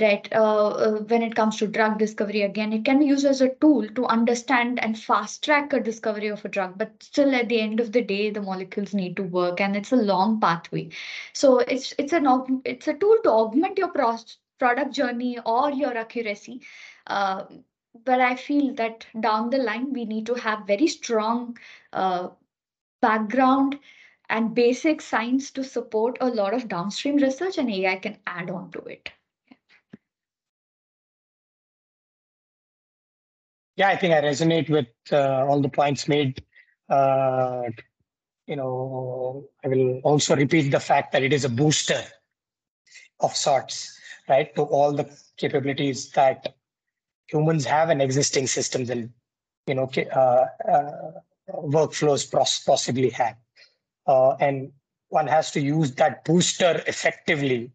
right 0.00 0.28
uh, 0.32 0.68
uh, 0.68 0.90
when 1.02 1.22
it 1.22 1.34
comes 1.34 1.56
to 1.56 1.66
drug 1.66 1.98
discovery 1.98 2.42
again 2.42 2.72
it 2.72 2.84
can 2.84 2.98
be 2.98 3.06
used 3.06 3.26
as 3.26 3.40
a 3.40 3.54
tool 3.60 3.86
to 3.94 4.06
understand 4.06 4.82
and 4.82 4.95
fast 4.96 5.44
track 5.44 5.72
a 5.72 5.80
discovery 5.80 6.28
of 6.28 6.44
a 6.44 6.48
drug 6.48 6.76
but 6.76 6.90
still 7.02 7.34
at 7.34 7.48
the 7.48 7.60
end 7.60 7.80
of 7.80 7.92
the 7.92 8.02
day 8.02 8.30
the 8.30 8.42
molecules 8.42 8.94
need 8.94 9.16
to 9.16 9.22
work 9.22 9.60
and 9.60 9.76
it's 9.76 9.92
a 9.92 9.96
long 9.96 10.40
pathway 10.40 10.88
so 11.32 11.58
it's 11.58 11.94
it's 11.98 12.12
an 12.12 12.62
it's 12.64 12.88
a 12.88 12.94
tool 12.94 13.16
to 13.22 13.30
augment 13.30 13.78
your 13.78 13.88
product 14.58 14.92
journey 14.92 15.38
or 15.44 15.70
your 15.70 15.96
accuracy. 15.96 16.62
Uh, 17.06 17.44
but 18.04 18.20
I 18.20 18.36
feel 18.36 18.74
that 18.74 19.06
down 19.20 19.50
the 19.50 19.58
line, 19.58 19.92
we 19.92 20.04
need 20.04 20.26
to 20.26 20.34
have 20.34 20.66
very 20.66 20.86
strong 20.86 21.58
uh, 21.92 22.28
background 23.00 23.78
and 24.28 24.54
basic 24.54 25.00
science 25.00 25.50
to 25.52 25.64
support 25.64 26.18
a 26.20 26.28
lot 26.28 26.52
of 26.52 26.68
downstream 26.68 27.16
research, 27.16 27.58
and 27.58 27.70
AI 27.70 27.96
can 27.96 28.18
add 28.26 28.50
on 28.50 28.70
to 28.72 28.80
it. 28.80 29.10
Yeah, 33.76 33.88
I 33.88 33.96
think 33.96 34.14
I 34.14 34.22
resonate 34.22 34.70
with 34.70 34.86
uh, 35.12 35.46
all 35.46 35.60
the 35.60 35.68
points 35.68 36.08
made. 36.08 36.42
Uh, 36.88 37.64
you 38.46 38.56
know, 38.56 39.48
I 39.64 39.68
will 39.68 40.00
also 40.02 40.34
repeat 40.34 40.70
the 40.70 40.80
fact 40.80 41.12
that 41.12 41.22
it 41.22 41.32
is 41.32 41.44
a 41.44 41.48
booster 41.48 42.02
of 43.20 43.36
sorts 43.36 43.98
right, 44.28 44.54
to 44.56 44.62
all 44.62 44.92
the 44.92 45.08
capabilities 45.36 46.10
that 46.12 46.54
humans 47.26 47.64
have 47.64 47.90
in 47.90 48.00
existing 48.00 48.46
systems 48.46 48.90
and 48.90 49.10
you 49.66 49.74
know 49.74 49.90
uh, 50.14 50.46
uh, 50.70 51.12
workflows 51.48 52.30
possibly 52.64 53.10
have. 53.10 53.36
Uh, 54.06 54.36
and 54.36 54.70
one 55.08 55.26
has 55.26 55.50
to 55.50 55.60
use 55.60 55.92
that 55.92 56.24
booster 56.24 56.82
effectively, 56.86 57.70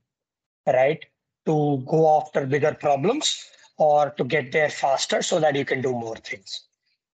right, 0.65 1.05
to 1.45 1.83
go 1.87 2.17
after 2.17 2.45
bigger 2.45 2.73
problems 2.73 3.45
or 3.77 4.11
to 4.11 4.23
get 4.23 4.51
there 4.51 4.69
faster 4.69 5.21
so 5.21 5.39
that 5.39 5.55
you 5.55 5.65
can 5.65 5.81
do 5.81 5.91
more 5.91 6.15
things 6.17 6.63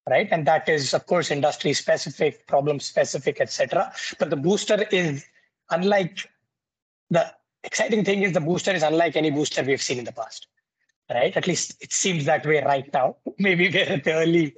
right? 0.10 0.30
And 0.32 0.48
that 0.48 0.70
is 0.70 0.94
of 0.94 1.06
course 1.06 1.32
industry 1.32 1.74
specific 1.74 2.48
problem 2.48 2.80
specific 2.80 3.42
etc 3.42 3.92
but 4.20 4.30
the 4.30 4.36
booster 4.36 4.86
is 4.92 5.26
unlike 5.70 6.30
the 7.10 7.32
exciting 7.64 8.04
thing 8.04 8.24
is 8.24 8.34
the 8.34 8.42
booster 8.42 8.72
is 8.72 8.84
unlike 8.84 9.16
any 9.16 9.32
booster 9.32 9.64
we've 9.64 9.82
seen 9.82 10.00
in 10.00 10.06
the 10.06 10.12
past 10.12 10.48
right? 11.10 11.36
At 11.36 11.48
least 11.48 11.82
it 11.82 11.94
seems 11.94 12.26
that 12.26 12.46
way 12.46 12.64
right 12.64 12.92
now. 12.94 13.16
Maybe 13.40 13.70
we're 13.70 13.84
at 13.84 14.04
the 14.04 14.14
early 14.14 14.56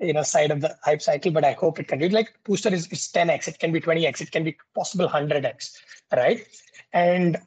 you 0.00 0.12
know 0.12 0.22
side 0.22 0.50
of 0.50 0.60
the 0.60 0.76
hype 0.82 1.00
cycle 1.00 1.30
but 1.30 1.44
i 1.44 1.52
hope 1.52 1.78
it 1.78 1.88
continues. 1.88 2.12
Like 2.12 2.34
booster 2.44 2.72
is, 2.72 2.86
is 2.88 3.08
10x 3.14 3.48
it 3.48 3.58
can 3.58 3.72
be 3.72 3.80
20x 3.80 4.20
it 4.20 4.30
can 4.30 4.44
be 4.44 4.56
possible 4.74 5.08
100x 5.08 5.72
right? 6.12 6.46
And 6.92 7.38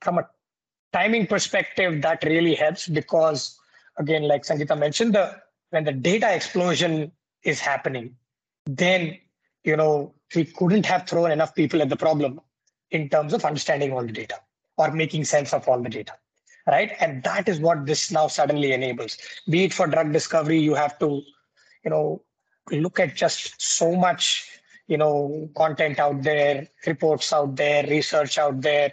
from 0.00 0.18
a 0.18 0.28
timing 0.96 1.26
perspective 1.26 2.00
that 2.02 2.22
really 2.24 2.54
helps 2.54 2.88
because 2.88 3.58
again 3.98 4.24
like 4.32 4.44
sangeeta 4.48 4.76
mentioned 4.84 5.14
the 5.18 5.24
when 5.70 5.84
the 5.88 5.96
data 6.08 6.28
explosion 6.38 7.10
is 7.52 7.60
happening 7.70 8.06
then 8.82 9.02
you 9.64 9.76
know 9.80 9.94
we 10.34 10.44
couldn't 10.44 10.86
have 10.92 11.06
thrown 11.06 11.30
enough 11.30 11.54
people 11.54 11.82
at 11.82 11.90
the 11.94 12.02
problem 12.06 12.40
in 12.90 13.08
terms 13.08 13.32
of 13.32 13.44
understanding 13.44 13.92
all 13.92 14.06
the 14.10 14.16
data 14.22 14.38
or 14.78 14.90
making 15.02 15.24
sense 15.24 15.52
of 15.52 15.68
all 15.68 15.80
the 15.88 15.94
data 15.98 16.14
right? 16.66 16.92
And 17.00 17.22
that 17.22 17.48
is 17.48 17.60
what 17.60 17.86
this 17.86 18.10
now 18.10 18.26
suddenly 18.26 18.72
enables. 18.72 19.16
Be 19.48 19.64
it 19.64 19.72
for 19.72 19.86
drug 19.86 20.12
discovery 20.12 20.58
you 20.58 20.74
have 20.74 20.98
to 20.98 21.22
you 21.84 21.90
know 21.90 22.22
look 22.70 22.98
at 22.98 23.14
just 23.14 23.60
so 23.60 23.94
much 23.94 24.48
you 24.88 24.96
know 24.96 25.48
content 25.56 25.98
out 25.98 26.22
there 26.22 26.68
reports 26.86 27.32
out 27.32 27.56
there 27.56 27.86
research 27.86 28.38
out 28.38 28.60
there 28.60 28.92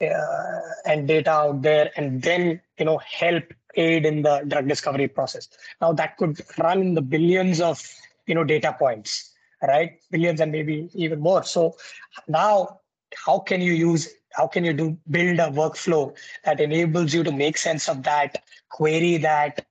uh, 0.00 0.60
and 0.86 1.08
data 1.08 1.30
out 1.30 1.62
there 1.62 1.90
and 1.96 2.22
then 2.22 2.60
you 2.78 2.84
know 2.84 2.98
help 2.98 3.44
aid 3.74 4.06
in 4.06 4.22
the 4.22 4.44
drug 4.48 4.68
discovery 4.68 5.08
process. 5.08 5.48
Now 5.80 5.92
that 5.92 6.16
could 6.16 6.40
run 6.58 6.80
in 6.80 6.94
the 6.94 7.02
billions 7.02 7.60
of 7.60 7.82
you 8.26 8.34
know 8.34 8.44
data 8.44 8.74
points 8.78 9.32
right? 9.62 9.98
Billions 10.10 10.40
and 10.40 10.52
maybe 10.52 10.88
even 10.94 11.20
more. 11.20 11.42
So 11.42 11.76
now 12.26 12.80
how 13.14 13.38
can 13.38 13.60
you 13.60 13.72
use 13.72 14.08
how 14.32 14.46
can 14.46 14.64
you 14.64 14.72
do 14.72 14.96
build 15.10 15.38
a 15.38 15.50
workflow 15.50 16.14
that 16.44 16.60
enables 16.60 17.14
you 17.14 17.24
to 17.24 17.32
make 17.32 17.56
sense 17.56 17.88
of 17.88 18.02
that 18.02 18.42
query 18.68 19.16
that 19.16 19.64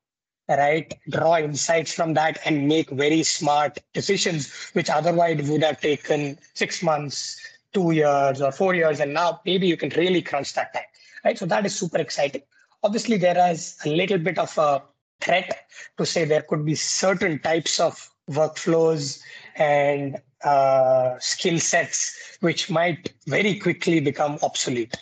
right 0.50 0.94
draw 1.10 1.38
insights 1.38 1.94
from 1.94 2.14
that 2.16 2.40
and 2.46 2.68
make 2.68 2.90
very 2.90 3.22
smart 3.22 3.78
decisions 3.94 4.72
which 4.74 4.90
otherwise 4.90 5.48
would 5.50 5.62
have 5.62 5.80
taken 5.80 6.38
six 6.54 6.82
months 6.82 7.40
two 7.78 7.92
years 7.92 8.42
or 8.42 8.52
four 8.52 8.74
years 8.82 9.00
and 9.00 9.14
now 9.14 9.30
maybe 9.46 9.68
you 9.72 9.78
can 9.84 9.90
really 10.02 10.22
crunch 10.30 10.54
that 10.54 10.74
time 10.74 10.92
right? 11.28 11.38
So 11.38 11.46
that 11.46 11.66
is 11.66 11.76
super 11.76 11.98
exciting. 11.98 12.44
Obviously 12.84 13.18
there 13.18 13.52
is 13.52 13.78
a 13.86 13.90
little 13.90 14.18
bit 14.18 14.38
of 14.38 14.58
a 14.58 14.82
threat 15.22 15.66
to 15.98 16.06
say 16.06 16.26
there 16.26 16.44
could 16.44 16.66
be 16.66 16.76
certain 16.76 17.40
types 17.40 17.80
of 17.80 18.10
workflows 18.30 19.20
and 19.56 20.22
uh, 20.44 21.18
skill 21.20 21.60
sets 21.60 22.38
which 22.42 22.70
might 22.70 23.14
very 23.28 23.60
quickly 23.60 24.00
become 24.00 24.38
obsolete 24.44 24.96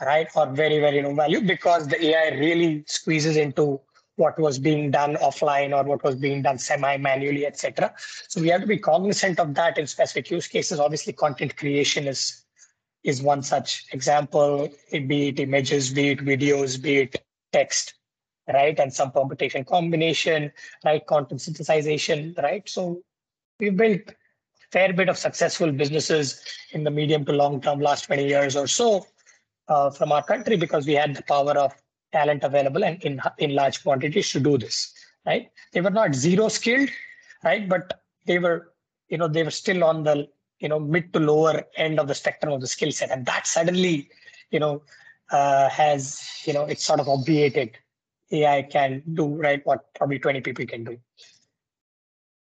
right? 0.00 0.28
Or 0.36 0.46
very 0.46 0.78
very 0.78 1.00
no 1.02 1.14
value 1.14 1.40
because 1.40 1.88
the 1.88 1.98
ai 2.08 2.36
really 2.36 2.84
squeezes 2.86 3.36
into 3.36 3.80
what 4.16 4.38
was 4.38 4.58
being 4.58 4.90
done 4.90 5.14
offline 5.16 5.76
or 5.76 5.84
what 5.84 6.02
was 6.02 6.14
being 6.14 6.42
done 6.42 6.58
semi 6.58 6.96
manually 6.96 7.46
etc 7.46 7.92
so 8.28 8.40
we 8.40 8.48
have 8.48 8.60
to 8.60 8.66
be 8.66 8.78
cognizant 8.78 9.38
of 9.38 9.54
that 9.54 9.78
in 9.78 9.86
specific 9.86 10.30
use 10.30 10.46
cases. 10.46 10.80
Obviously 10.80 11.12
content 11.12 11.56
creation 11.56 12.06
is 12.06 12.44
is 13.04 13.22
one 13.22 13.42
such 13.42 13.84
example 13.92 14.68
be 14.90 15.28
it 15.28 15.40
images 15.40 15.92
be 15.92 16.10
it 16.10 16.18
videos 16.18 16.80
be 16.80 16.98
it 16.98 17.16
text 17.52 17.94
right 18.52 18.78
and 18.78 18.92
some 18.92 19.10
permutation 19.10 19.64
combination 19.64 20.52
right 20.84 21.06
content 21.06 21.40
synthesization 21.40 22.36
right? 22.42 22.68
So 22.68 23.02
we've 23.60 23.76
built 23.76 24.02
fair 24.72 24.92
bit 24.92 25.08
of 25.08 25.16
successful 25.16 25.70
businesses 25.72 26.42
in 26.72 26.84
the 26.84 26.90
medium 26.90 27.24
to 27.24 27.32
long 27.32 27.60
term, 27.60 27.80
last 27.80 28.06
20 28.06 28.26
years 28.26 28.56
or 28.56 28.66
so 28.66 29.06
uh, 29.68 29.90
from 29.90 30.12
our 30.12 30.22
country 30.22 30.56
because 30.56 30.86
we 30.86 30.94
had 30.94 31.14
the 31.14 31.22
power 31.22 31.56
of 31.56 31.72
talent 32.12 32.44
available 32.44 32.84
and 32.84 33.02
in, 33.02 33.20
in 33.38 33.54
large 33.54 33.82
quantities 33.82 34.30
to 34.32 34.40
do 34.40 34.58
this, 34.58 34.92
right? 35.24 35.50
They 35.72 35.80
were 35.80 35.90
not 35.90 36.14
zero 36.14 36.48
skilled, 36.48 36.90
right? 37.44 37.68
But 37.68 38.02
they 38.26 38.38
were, 38.38 38.72
you 39.08 39.18
know, 39.18 39.28
they 39.28 39.42
were 39.42 39.50
still 39.50 39.84
on 39.84 40.04
the, 40.04 40.28
you 40.58 40.68
know, 40.68 40.78
mid 40.80 41.12
to 41.12 41.20
lower 41.20 41.64
end 41.76 42.00
of 42.00 42.08
the 42.08 42.14
spectrum 42.14 42.52
of 42.52 42.60
the 42.60 42.66
skill 42.66 42.90
set. 42.90 43.10
And 43.10 43.26
that 43.26 43.46
suddenly, 43.46 44.08
you 44.50 44.60
know, 44.60 44.82
uh, 45.30 45.68
has, 45.68 46.42
you 46.44 46.52
know, 46.52 46.64
it's 46.64 46.84
sort 46.84 47.00
of 47.00 47.08
obviated 47.08 47.76
AI 48.32 48.62
can 48.62 49.02
do, 49.14 49.26
right, 49.26 49.64
what 49.64 49.92
probably 49.94 50.18
20 50.18 50.40
people 50.40 50.66
can 50.66 50.84
do. 50.84 50.98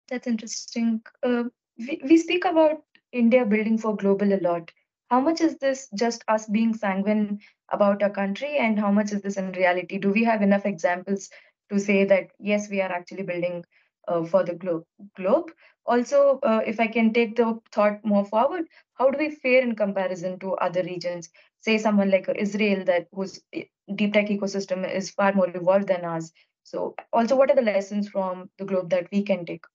That's 0.10 0.28
interesting. 0.28 1.02
Uh, 1.24 1.44
we, 1.78 2.02
we 2.04 2.18
speak 2.18 2.46
about 2.46 2.84
India 3.12 3.46
building 3.46 3.78
for 3.78 3.96
global 3.96 4.34
a 4.34 4.40
lot. 4.42 4.72
How 5.12 5.20
much 5.20 5.42
is 5.42 5.58
this 5.58 5.90
just 5.94 6.24
us 6.30 6.46
being 6.48 6.74
sanguine 6.74 7.42
about 7.70 8.02
our 8.02 8.10
country, 8.10 8.56
and 8.58 8.80
how 8.80 8.92
much 8.94 9.12
is 9.12 9.22
this 9.22 9.36
in 9.36 9.52
reality? 9.52 9.98
Do 9.98 10.10
we 10.10 10.24
have 10.24 10.42
enough 10.42 10.66
examples 10.66 11.30
to 11.70 11.80
say 11.82 12.06
that 12.06 12.30
yes, 12.40 12.70
we 12.70 12.80
are 12.80 12.90
actually 12.90 13.24
building 13.24 13.66
uh, 14.08 14.24
for 14.24 14.46
the 14.46 14.56
globe? 14.56 14.86
Globe. 15.18 15.52
Also, 15.86 16.40
uh, 16.44 16.62
if 16.66 16.80
I 16.80 16.88
can 16.88 17.12
take 17.12 17.36
the 17.36 17.60
thought 17.74 18.06
more 18.06 18.24
forward, 18.24 18.68
how 18.94 19.10
do 19.12 19.18
we 19.18 19.32
fare 19.32 19.62
in 19.62 19.76
comparison 19.76 20.40
to 20.40 20.54
other 20.54 20.82
regions? 20.82 21.30
Say 21.60 21.78
someone 21.78 22.10
like 22.10 22.30
Israel, 22.34 22.86
that 22.86 23.08
whose 23.12 23.42
eh, 23.52 23.66
deep 23.94 24.14
tech 24.14 24.28
ecosystem 24.28 24.90
is 24.90 25.12
far 25.12 25.34
more 25.34 25.50
evolved 25.54 25.90
than 25.90 26.06
ours. 26.06 26.32
So, 26.64 26.96
also, 27.12 27.36
what 27.36 27.52
are 27.52 27.56
the 27.56 27.70
lessons 27.74 28.08
from 28.08 28.50
the 28.58 28.64
globe 28.64 28.90
that 28.92 29.12
we 29.12 29.24
can 29.24 29.46
take? 29.46 29.66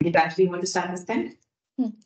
Did 0.00 0.16
actually 0.16 0.48
want 0.48 0.60
to 0.60 0.66
start 0.66 0.90
this 0.90 1.04
then? 1.04 1.38
Hmm. 1.78 1.96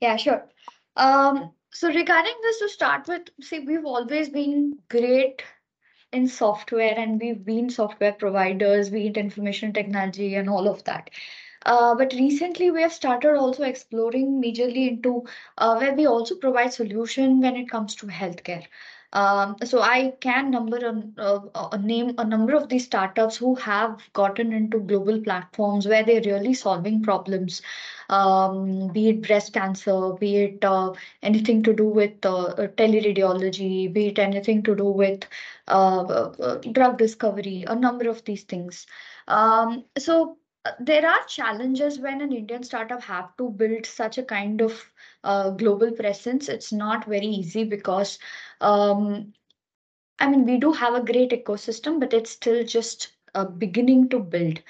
Yeah, 0.00 0.16
sure. 0.16 0.48
Um, 0.96 1.52
so 1.70 1.88
regarding 1.88 2.34
this 2.42 2.58
to 2.60 2.68
start 2.68 3.08
with, 3.08 3.28
see, 3.40 3.60
we've 3.60 3.84
always 3.84 4.28
been 4.28 4.78
great 4.88 5.42
in 6.12 6.26
software 6.26 6.94
and 6.98 7.20
we've 7.20 7.44
been 7.44 7.70
software 7.70 8.12
providers, 8.12 8.90
be 8.90 9.06
it 9.08 9.16
information 9.16 9.72
technology 9.72 10.34
and 10.36 10.48
all 10.48 10.68
of 10.68 10.84
that. 10.84 11.10
Uh, 11.66 11.94
but 11.94 12.12
recently 12.14 12.70
we 12.70 12.82
have 12.82 12.92
started 12.92 13.34
also 13.36 13.64
exploring 13.64 14.40
majorly 14.40 14.88
into 14.88 15.24
uh, 15.58 15.76
where 15.76 15.94
we 15.94 16.06
also 16.06 16.36
provide 16.36 16.72
solution 16.72 17.40
when 17.40 17.56
it 17.56 17.70
comes 17.70 17.94
to 17.96 18.06
healthcare. 18.06 18.64
Um, 19.12 19.56
so 19.64 19.80
I 19.80 20.12
can 20.20 20.50
number 20.50 20.76
a, 20.76 21.78
name 21.78 22.14
a 22.18 22.24
number 22.24 22.54
of 22.54 22.68
these 22.68 22.84
startups 22.84 23.36
who 23.36 23.54
have 23.54 24.02
gotten 24.12 24.52
into 24.52 24.80
global 24.80 25.20
platforms 25.22 25.88
where 25.88 26.04
they're 26.04 26.20
really 26.20 26.52
solving 26.52 27.02
problems, 27.02 27.62
um, 28.10 28.88
be 28.88 29.08
it 29.08 29.22
breast 29.22 29.54
cancer, 29.54 30.12
be 30.12 30.36
it 30.36 30.64
uh, 30.64 30.92
anything 31.22 31.62
to 31.62 31.72
do 31.72 31.88
with 31.88 32.24
uh, 32.26 32.54
teleradiology, 32.76 33.90
be 33.90 34.08
it 34.08 34.18
anything 34.18 34.62
to 34.64 34.76
do 34.76 34.84
with 34.84 35.24
uh, 35.68 36.02
uh 36.02 36.56
drug 36.72 36.98
discovery, 36.98 37.64
a 37.66 37.74
number 37.74 38.08
of 38.10 38.22
these 38.24 38.42
things. 38.42 38.86
Um, 39.26 39.84
so 39.96 40.36
uh, 40.64 40.72
there 40.80 41.06
are 41.06 41.24
challenges 41.26 41.98
when 41.98 42.20
an 42.20 42.32
Indian 42.32 42.62
startup 42.62 43.02
have 43.02 43.34
to 43.38 43.50
build 43.50 43.86
such 43.86 44.18
a 44.18 44.22
kind 44.22 44.60
of 44.60 44.90
uh, 45.24 45.50
global 45.50 45.90
presence. 45.92 46.48
It's 46.48 46.72
not 46.72 47.04
very 47.04 47.26
easy 47.26 47.64
because, 47.64 48.18
um, 48.60 49.32
I 50.18 50.28
mean, 50.28 50.44
we 50.44 50.58
do 50.58 50.72
have 50.72 50.94
a 50.94 51.04
great 51.04 51.30
ecosystem, 51.30 52.00
but 52.00 52.12
it's 52.12 52.30
still 52.30 52.64
just 52.64 53.12
uh, 53.34 53.44
beginning 53.44 54.08
to 54.10 54.18
build. 54.20 54.60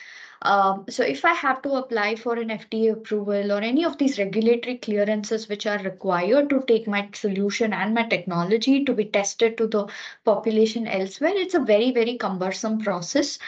Um, 0.42 0.84
so 0.88 1.02
if 1.02 1.24
I 1.24 1.32
have 1.34 1.62
to 1.62 1.72
apply 1.72 2.14
for 2.14 2.34
an 2.36 2.50
FDA 2.50 2.92
approval 2.92 3.50
or 3.52 3.60
any 3.60 3.84
of 3.84 3.98
these 3.98 4.18
regulatory 4.18 4.78
clearances 4.78 5.48
which 5.48 5.66
are 5.66 5.78
required 5.78 6.48
to 6.50 6.62
take 6.68 6.86
my 6.86 7.08
solution 7.12 7.72
and 7.72 7.92
my 7.92 8.04
technology 8.04 8.84
to 8.84 8.94
be 8.94 9.06
tested 9.06 9.58
to 9.58 9.66
the 9.66 9.86
population 10.24 10.86
elsewhere, 10.86 11.32
it's 11.34 11.54
a 11.54 11.60
very, 11.60 11.90
very 11.90 12.16
cumbersome 12.16 12.78
process 12.80 13.38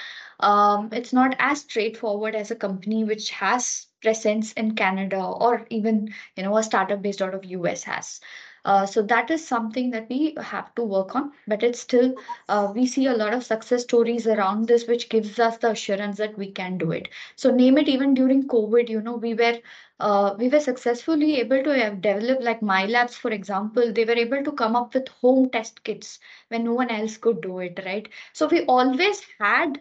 um, 0.41 0.89
it's 0.93 1.13
not 1.13 1.37
as 1.39 1.61
straightforward 1.61 2.35
as 2.35 2.51
a 2.51 2.57
company 2.57 3.05
which 3.05 3.31
has 3.31 3.87
presence 4.03 4.53
in 4.55 4.75
Canada 4.75 5.23
or 5.23 5.67
even 5.71 6.13
you 6.37 6.43
know 6.43 6.57
a 6.57 6.63
startup 6.63 7.03
based 7.03 7.23
out 7.23 7.35
of 7.35 7.45
US 7.45 7.83
has. 7.85 8.21
Uh, 8.65 8.85
so 8.85 9.01
that 9.03 9.31
is 9.31 9.47
something 9.47 9.91
that 9.91 10.07
we 10.11 10.35
have 10.41 10.75
to 10.75 10.83
work 10.83 11.15
on, 11.17 11.33
but 11.47 11.63
it's 11.63 11.81
still 11.81 12.15
uh, 12.49 12.71
we 12.75 12.87
see 12.87 13.07
a 13.07 13.15
lot 13.15 13.33
of 13.33 13.43
success 13.45 13.83
stories 13.83 14.27
around 14.27 14.67
this, 14.69 14.87
which 14.87 15.09
gives 15.09 15.39
us 15.39 15.57
the 15.59 15.71
assurance 15.71 16.19
that 16.19 16.37
we 16.37 16.51
can 16.53 16.77
do 16.77 16.91
it. 16.93 17.09
So 17.37 17.51
name 17.51 17.79
it 17.79 17.89
even 17.89 18.13
during 18.15 18.47
COVID, 18.49 18.89
you 18.91 19.01
know, 19.01 19.17
we 19.17 19.35
were 19.35 19.59
uh, 19.99 20.35
we 20.39 20.49
were 20.49 20.61
successfully 20.61 21.37
able 21.41 21.63
to 21.63 21.77
have 21.79 22.01
developed 22.03 22.43
like 22.43 22.61
Mylabs, 22.61 23.15
for 23.15 23.31
example, 23.31 23.93
they 23.93 24.05
were 24.05 24.13
able 24.27 24.43
to 24.45 24.53
come 24.53 24.77
up 24.77 24.95
with 24.95 25.09
home 25.09 25.51
test 25.51 25.83
kits 25.85 26.19
when 26.49 26.65
no 26.65 26.75
one 26.75 26.91
else 26.91 27.17
could 27.17 27.41
do 27.41 27.59
it, 27.61 27.81
right? 27.85 28.09
So 28.33 28.47
we 28.47 28.65
always 28.67 29.23
had 29.39 29.81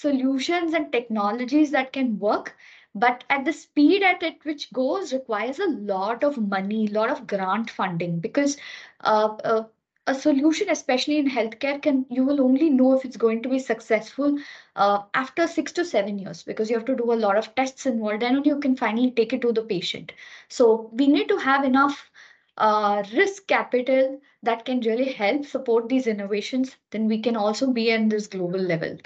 solutions 0.00 0.74
and 0.74 0.90
technologies 0.92 1.70
that 1.70 1.92
can 1.92 2.18
work 2.18 2.54
but 2.94 3.24
at 3.28 3.44
the 3.44 3.52
speed 3.52 4.02
at 4.02 4.22
it 4.22 4.44
which 4.44 4.72
goes 4.72 5.12
requires 5.12 5.58
a 5.58 5.70
lot 5.92 6.24
of 6.24 6.36
money 6.56 6.86
a 6.86 6.92
lot 6.98 7.10
of 7.10 7.26
grant 7.26 7.70
funding 7.70 8.18
because 8.20 8.56
uh, 9.04 9.28
uh, 9.44 9.64
a 10.08 10.14
solution 10.14 10.70
especially 10.70 11.18
in 11.18 11.28
healthcare 11.28 11.80
can 11.82 12.04
you 12.08 12.24
will 12.24 12.40
only 12.40 12.70
know 12.70 12.92
if 12.96 13.04
it's 13.04 13.16
going 13.16 13.42
to 13.42 13.48
be 13.48 13.58
successful 13.58 14.38
uh, 14.76 15.02
after 15.14 15.46
six 15.46 15.72
to 15.72 15.84
seven 15.84 16.18
years 16.18 16.42
because 16.44 16.70
you 16.70 16.76
have 16.76 16.84
to 16.86 16.96
do 16.96 17.12
a 17.12 17.22
lot 17.24 17.36
of 17.36 17.52
tests 17.54 17.86
involved 17.86 18.22
and 18.22 18.46
you 18.46 18.58
can 18.60 18.76
finally 18.76 19.10
take 19.10 19.32
it 19.32 19.42
to 19.42 19.52
the 19.52 19.62
patient. 19.62 20.12
So 20.48 20.90
we 20.92 21.08
need 21.08 21.28
to 21.28 21.38
have 21.38 21.64
enough 21.64 22.10
uh, 22.56 23.02
risk 23.14 23.46
capital 23.46 24.20
that 24.42 24.64
can 24.64 24.80
really 24.80 25.12
help 25.12 25.44
support 25.44 25.88
these 25.88 26.06
innovations 26.06 26.76
then 26.90 27.08
we 27.08 27.20
can 27.20 27.36
also 27.36 27.72
be 27.72 27.90
in 27.90 28.08
this 28.08 28.26
global 28.28 28.60
level 28.60 28.96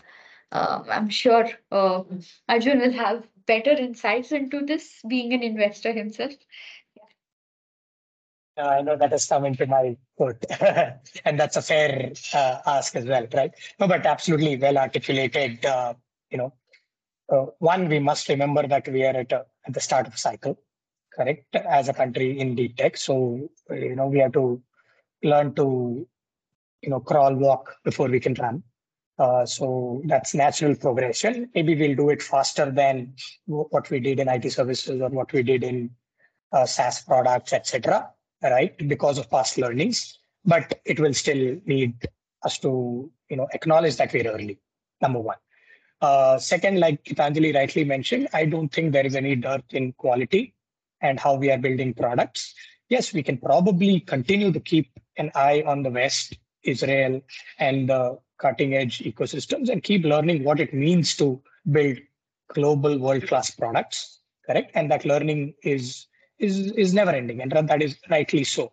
uh, 0.53 0.83
I'm 0.91 1.09
sure 1.09 1.49
uh, 1.71 2.03
Arjun 2.49 2.81
will 2.81 2.93
have 2.93 3.27
better 3.47 3.71
insights 3.71 4.33
into 4.33 4.65
this, 4.67 5.01
being 5.09 5.33
an 5.33 5.43
investor 5.43 5.93
himself. 5.93 6.33
Uh, 8.59 8.63
I 8.63 8.83
know 8.83 8.97
that 8.97 9.13
has 9.13 9.27
come 9.27 9.45
into 9.45 9.67
my 9.67 9.97
court, 10.19 10.45
and 11.25 11.39
that's 11.39 11.57
a 11.57 11.63
fair 11.63 12.13
uh, 12.35 12.59
ask 12.67 12.97
as 12.97 13.07
well, 13.07 13.27
right? 13.33 13.53
No, 13.79 13.87
but 13.87 14.05
absolutely 14.05 14.57
well 14.57 14.77
articulated. 14.77 15.65
Uh, 15.65 15.95
you 16.31 16.39
know, 16.39 16.53
one 17.59 17.89
we 17.89 18.01
must 18.01 18.29
remember 18.29 18.67
that 18.67 18.89
we 18.89 19.05
are 19.05 19.17
at, 19.17 19.33
a, 19.33 19.47
at 19.67 19.73
the 19.73 19.81
start 19.81 20.09
of 20.09 20.15
a 20.15 20.19
cycle, 20.19 20.59
correct? 21.15 21.55
As 21.55 21.89
a 21.89 21.95
country 21.95 22.39
in 22.39 22.57
deep 22.57 22.77
tech, 22.77 22.97
so 22.97 23.49
you 23.71 23.95
know 23.95 24.09
we 24.09 24.19
have 24.19 24.33
to 24.33 24.61
learn 25.23 25.55
to, 25.55 26.07
you 26.83 26.91
know, 26.91 27.01
crawl, 27.01 27.35
walk 27.35 27.77
before 27.85 28.09
we 28.09 28.21
can 28.21 28.35
run. 28.35 28.63
Uh, 29.21 29.45
so 29.45 30.01
that's 30.07 30.35
natural 30.35 30.75
progression. 30.75 31.51
Maybe 31.55 31.77
we'll 31.77 31.95
do 31.95 32.09
it 32.09 32.23
faster 32.23 32.71
than 32.71 33.13
what 33.45 33.91
we 33.91 34.01
did 34.01 34.19
in 34.19 34.29
IT 34.29 34.51
services 34.51 34.99
or 35.03 35.11
what 35.11 35.31
we 35.35 35.43
did 35.43 35.63
in 35.63 35.91
uh, 36.53 36.65
SaaS 36.65 37.03
products, 37.03 37.53
etc. 37.53 38.09
Right, 38.43 38.75
because 38.89 39.19
of 39.19 39.31
past 39.31 39.59
learnings. 39.59 40.19
But 40.47 40.81
it 40.87 40.99
will 40.99 41.13
still 41.13 41.59
need 41.67 42.09
us 42.43 42.59
to, 42.61 43.11
you 43.29 43.37
know, 43.37 43.47
acknowledge 43.53 43.97
that 43.97 44.11
we're 44.11 44.31
early. 44.31 44.59
Number 45.03 45.21
one. 45.21 45.37
Uh, 46.01 46.39
second, 46.39 46.81
like 46.81 47.05
Geethanjali 47.05 47.55
rightly 47.55 47.85
mentioned, 47.85 48.29
I 48.33 48.47
don't 48.47 48.73
think 48.73 48.93
there 48.93 49.05
is 49.05 49.15
any 49.15 49.37
dearth 49.37 49.65
in 49.73 49.93
quality 49.93 50.55
and 51.03 51.21
how 51.21 51.35
we 51.35 51.51
are 51.51 51.59
building 51.59 51.93
products. 51.93 52.55
Yes, 52.89 53.13
we 53.13 53.23
can 53.23 53.37
probably 53.37 54.01
continue 54.01 54.51
to 54.51 54.61
keep 54.61 54.91
an 55.19 55.31
eye 55.35 55.63
on 55.67 55.83
the 55.83 55.91
West, 55.91 56.39
Israel, 56.63 57.21
and 57.59 57.91
the 57.91 58.19
cutting 58.41 58.75
edge 58.75 58.99
ecosystems 59.01 59.69
and 59.69 59.83
keep 59.83 60.05
learning 60.05 60.45
what 60.45 60.61
it 60.61 60.73
means 60.73 61.17
to 61.17 61.41
build 61.71 61.99
global 62.55 62.99
world 62.99 63.27
class 63.27 63.51
products 63.51 64.21
correct? 64.51 64.73
And 64.75 64.91
that 64.91 65.05
learning 65.05 65.55
is 65.63 66.07
is 66.39 66.73
is 66.73 66.95
never 66.95 67.11
ending 67.11 67.41
and 67.41 67.53
that 67.53 67.83
is 67.83 67.97
rightly 68.11 68.45
so. 68.45 68.73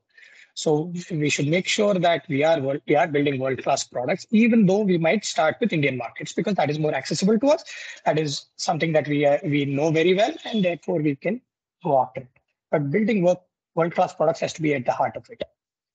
So 0.54 0.92
we 1.12 1.30
should 1.30 1.48
make 1.48 1.68
sure 1.68 1.94
that 1.94 2.24
we 2.28 2.44
are 2.44 2.60
we 2.60 2.96
are 2.96 3.08
building 3.08 3.40
world 3.40 3.62
class 3.64 3.84
products 3.84 4.26
even 4.32 4.66
though 4.66 4.80
we 4.80 4.98
might 4.98 5.24
start 5.24 5.58
with 5.62 5.72
indian 5.72 5.98
markets 5.98 6.34
because 6.34 6.56
that 6.56 6.72
is 6.72 6.80
more 6.80 6.94
accessible 6.94 7.38
to 7.40 7.48
us. 7.50 7.64
That 8.06 8.18
is 8.18 8.46
something 8.56 8.92
that 8.94 9.08
we 9.08 9.26
are, 9.26 9.40
we 9.44 9.66
know 9.66 9.92
very 9.92 10.16
well 10.16 10.34
and 10.46 10.66
therefore 10.66 11.02
we 11.02 11.16
can 11.16 11.42
go 11.84 12.00
after 12.02 12.22
it. 12.22 12.30
But 12.72 12.90
building 12.90 13.22
world 13.24 13.94
class 13.94 14.14
products 14.16 14.40
has 14.40 14.54
to 14.54 14.62
be 14.62 14.74
at 14.74 14.86
the 14.86 14.92
heart 14.92 15.16
of 15.16 15.30
it. 15.30 15.44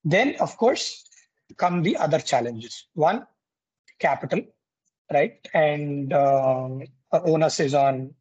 Then 0.05 0.37
of 0.39 0.57
course 0.57 1.05
come 1.57 1.83
the 1.83 1.97
other 1.97 2.21
challenges. 2.21 2.87
One 2.95 3.27
capital, 4.03 4.43
right? 5.13 5.35
And 5.55 6.13
uh, 6.13 6.69
onus 7.13 7.61
is 7.61 7.75
on 7.75 8.15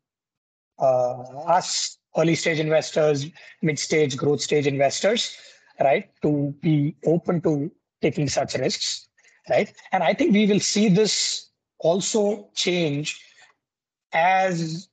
uh, 0.79 1.21
us, 1.57 1.97
early 2.17 2.35
stage 2.35 2.59
investors, 2.59 3.25
mid 3.61 3.79
stage, 3.79 4.15
growth 4.17 4.41
stage 4.41 4.67
investors, 4.67 5.35
right? 5.79 6.09
To 6.21 6.53
be 6.61 6.95
open 7.05 7.41
to 7.41 7.71
taking 8.01 8.29
such 8.29 8.55
risks, 8.55 9.07
right? 9.49 9.73
And 9.91 10.03
I 10.03 10.13
think 10.13 10.33
we 10.33 10.45
will 10.45 10.59
see 10.59 10.89
this 10.89 11.49
also 11.79 12.49
change 12.55 13.19
as, 14.13 14.87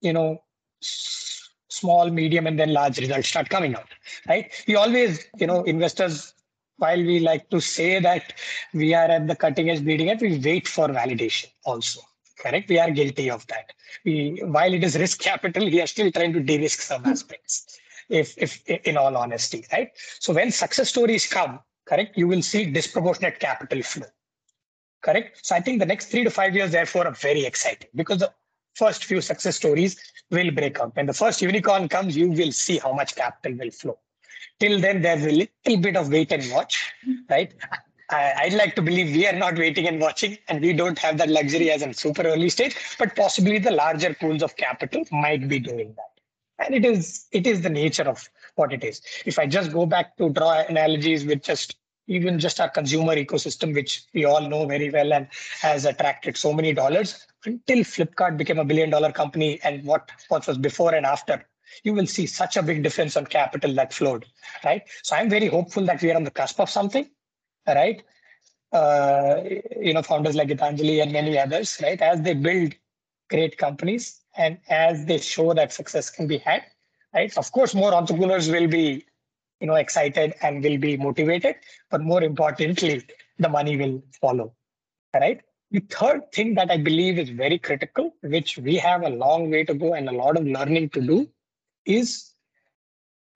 you 0.00 0.12
know, 0.12 0.42
small, 0.80 2.10
medium, 2.10 2.46
and 2.46 2.58
then 2.58 2.72
large 2.72 2.98
results 2.98 3.28
start 3.28 3.48
coming 3.48 3.74
out, 3.74 3.88
right? 4.28 4.52
We 4.66 4.76
always, 4.76 5.26
you 5.38 5.46
know, 5.46 5.62
investors 5.64 6.34
while 6.78 6.98
we 6.98 7.20
like 7.20 7.48
to 7.50 7.60
say 7.60 8.00
that 8.00 8.34
we 8.72 8.94
are 8.94 9.06
at 9.06 9.26
the 9.26 9.36
cutting 9.36 9.70
edge 9.70 9.82
bleeding 9.82 10.10
edge, 10.10 10.20
we 10.20 10.38
wait 10.38 10.68
for 10.68 10.88
validation 10.88 11.46
also. 11.64 12.00
Correct? 12.38 12.68
We 12.68 12.78
are 12.78 12.90
guilty 12.90 13.30
of 13.30 13.46
that. 13.46 13.72
We 14.04 14.42
while 14.44 14.72
it 14.72 14.84
is 14.84 14.98
risk 14.98 15.20
capital, 15.20 15.64
we 15.64 15.80
are 15.80 15.86
still 15.86 16.12
trying 16.12 16.32
to 16.34 16.40
de-risk 16.40 16.80
some 16.80 17.02
hmm. 17.02 17.10
aspects. 17.10 17.78
If 18.08 18.36
if 18.36 18.62
in 18.68 18.96
all 18.96 19.16
honesty, 19.16 19.64
right? 19.72 19.90
So 20.20 20.32
when 20.32 20.50
success 20.50 20.90
stories 20.90 21.26
come, 21.26 21.60
correct, 21.86 22.16
you 22.16 22.28
will 22.28 22.42
see 22.42 22.66
disproportionate 22.66 23.40
capital 23.40 23.82
flow. 23.82 24.06
Correct. 25.02 25.44
So 25.46 25.56
I 25.56 25.60
think 25.60 25.78
the 25.78 25.86
next 25.86 26.06
three 26.06 26.24
to 26.24 26.30
five 26.30 26.54
years, 26.54 26.72
therefore, 26.72 27.06
are 27.06 27.14
very 27.14 27.44
exciting 27.46 27.88
because 27.94 28.18
the 28.18 28.32
first 28.74 29.04
few 29.04 29.20
success 29.20 29.56
stories 29.56 29.96
will 30.30 30.50
break 30.50 30.78
out. 30.78 30.94
When 30.94 31.06
the 31.06 31.14
first 31.14 31.40
unicorn 31.40 31.88
comes, 31.88 32.16
you 32.16 32.30
will 32.30 32.52
see 32.52 32.78
how 32.78 32.92
much 32.92 33.16
capital 33.16 33.56
will 33.58 33.70
flow 33.70 33.98
till 34.60 34.80
then 34.80 35.02
there's 35.02 35.24
a 35.24 35.30
little 35.30 35.82
bit 35.82 35.96
of 35.96 36.10
wait 36.10 36.32
and 36.32 36.50
watch 36.52 36.92
right 37.30 37.52
I, 38.08 38.42
would 38.44 38.54
like 38.54 38.74
to 38.76 38.82
believe 38.82 39.14
we 39.14 39.26
are 39.26 39.32
not 39.32 39.58
waiting 39.58 39.88
and 39.88 40.00
watching, 40.00 40.38
and 40.48 40.60
we 40.60 40.72
don't 40.72 40.98
have 40.98 41.18
that 41.18 41.28
luxury 41.28 41.70
as 41.72 41.82
a 41.82 41.92
super 41.92 42.22
early 42.22 42.48
stage, 42.48 42.76
but 42.98 43.16
possibly 43.16 43.58
the 43.58 43.72
larger 43.72 44.14
pools 44.14 44.42
of 44.42 44.54
capital 44.56 45.02
might 45.10 45.48
be 45.48 45.58
doing 45.58 45.94
that. 45.96 46.64
And 46.64 46.74
it 46.74 46.84
is 46.84 47.26
it 47.32 47.46
is 47.46 47.62
the 47.62 47.68
nature 47.68 48.04
of 48.04 48.28
what 48.54 48.72
it 48.72 48.84
is. 48.84 49.02
If 49.26 49.38
I 49.38 49.46
just 49.46 49.72
go 49.72 49.86
back 49.86 50.16
to 50.18 50.30
draw 50.30 50.60
analogies 50.60 51.24
with 51.24 51.42
just 51.42 51.76
even 52.06 52.38
just 52.38 52.60
our 52.60 52.68
consumer 52.68 53.16
ecosystem, 53.16 53.74
which 53.74 54.04
we 54.14 54.24
all 54.24 54.48
know 54.48 54.66
very 54.66 54.90
well 54.90 55.12
and 55.12 55.26
has 55.60 55.84
attracted 55.84 56.36
so 56.36 56.52
many 56.52 56.72
dollars, 56.72 57.26
until 57.44 57.78
Flipkart 57.78 58.36
became 58.36 58.58
a 58.58 58.64
billion 58.64 58.90
dollar 58.90 59.10
company 59.10 59.60
and 59.64 59.84
what, 59.84 60.10
what 60.28 60.46
was 60.46 60.56
before 60.56 60.94
and 60.94 61.04
after 61.04 61.44
you 61.84 61.94
will 61.94 62.06
see 62.06 62.26
such 62.26 62.56
a 62.56 62.62
big 62.62 62.82
difference 62.82 63.16
on 63.16 63.26
capital 63.26 63.72
that 63.74 63.92
flowed, 63.92 64.26
right? 64.64 64.82
So 65.02 65.16
I'm 65.16 65.30
very 65.30 65.46
hopeful 65.46 65.84
that 65.86 66.02
we 66.02 66.10
are 66.10 66.16
on 66.16 66.24
the 66.24 66.30
cusp 66.30 66.60
of 66.60 66.70
something, 66.70 67.08
right? 67.66 68.02
Uh, 68.72 69.42
you 69.80 69.94
know, 69.94 70.02
founders 70.02 70.34
like 70.34 70.48
Geethanjali 70.48 71.02
and 71.02 71.12
many 71.12 71.38
others, 71.38 71.78
right? 71.82 72.00
As 72.00 72.22
they 72.22 72.34
build 72.34 72.74
great 73.30 73.56
companies 73.58 74.20
and 74.36 74.58
as 74.68 75.06
they 75.06 75.18
show 75.18 75.54
that 75.54 75.72
success 75.72 76.10
can 76.10 76.26
be 76.26 76.38
had, 76.38 76.62
right? 77.14 77.36
Of 77.36 77.50
course, 77.52 77.74
more 77.74 77.94
entrepreneurs 77.94 78.50
will 78.50 78.68
be 78.68 79.04
you 79.60 79.66
know, 79.66 79.74
excited 79.74 80.34
and 80.42 80.62
will 80.62 80.78
be 80.78 80.96
motivated. 80.96 81.56
But 81.90 82.02
more 82.02 82.22
importantly, 82.22 83.04
the 83.38 83.48
money 83.48 83.76
will 83.76 84.02
follow. 84.20 84.54
Right. 85.14 85.40
The 85.70 85.80
third 85.80 86.30
thing 86.32 86.54
that 86.54 86.70
I 86.70 86.76
believe 86.76 87.18
is 87.18 87.30
very 87.30 87.58
critical, 87.58 88.14
which 88.22 88.58
we 88.58 88.76
have 88.76 89.02
a 89.02 89.08
long 89.08 89.50
way 89.50 89.64
to 89.64 89.74
go 89.74 89.94
and 89.94 90.08
a 90.08 90.12
lot 90.12 90.36
of 90.36 90.46
learning 90.46 90.90
to 90.90 91.00
do, 91.00 91.28
is 91.86 92.32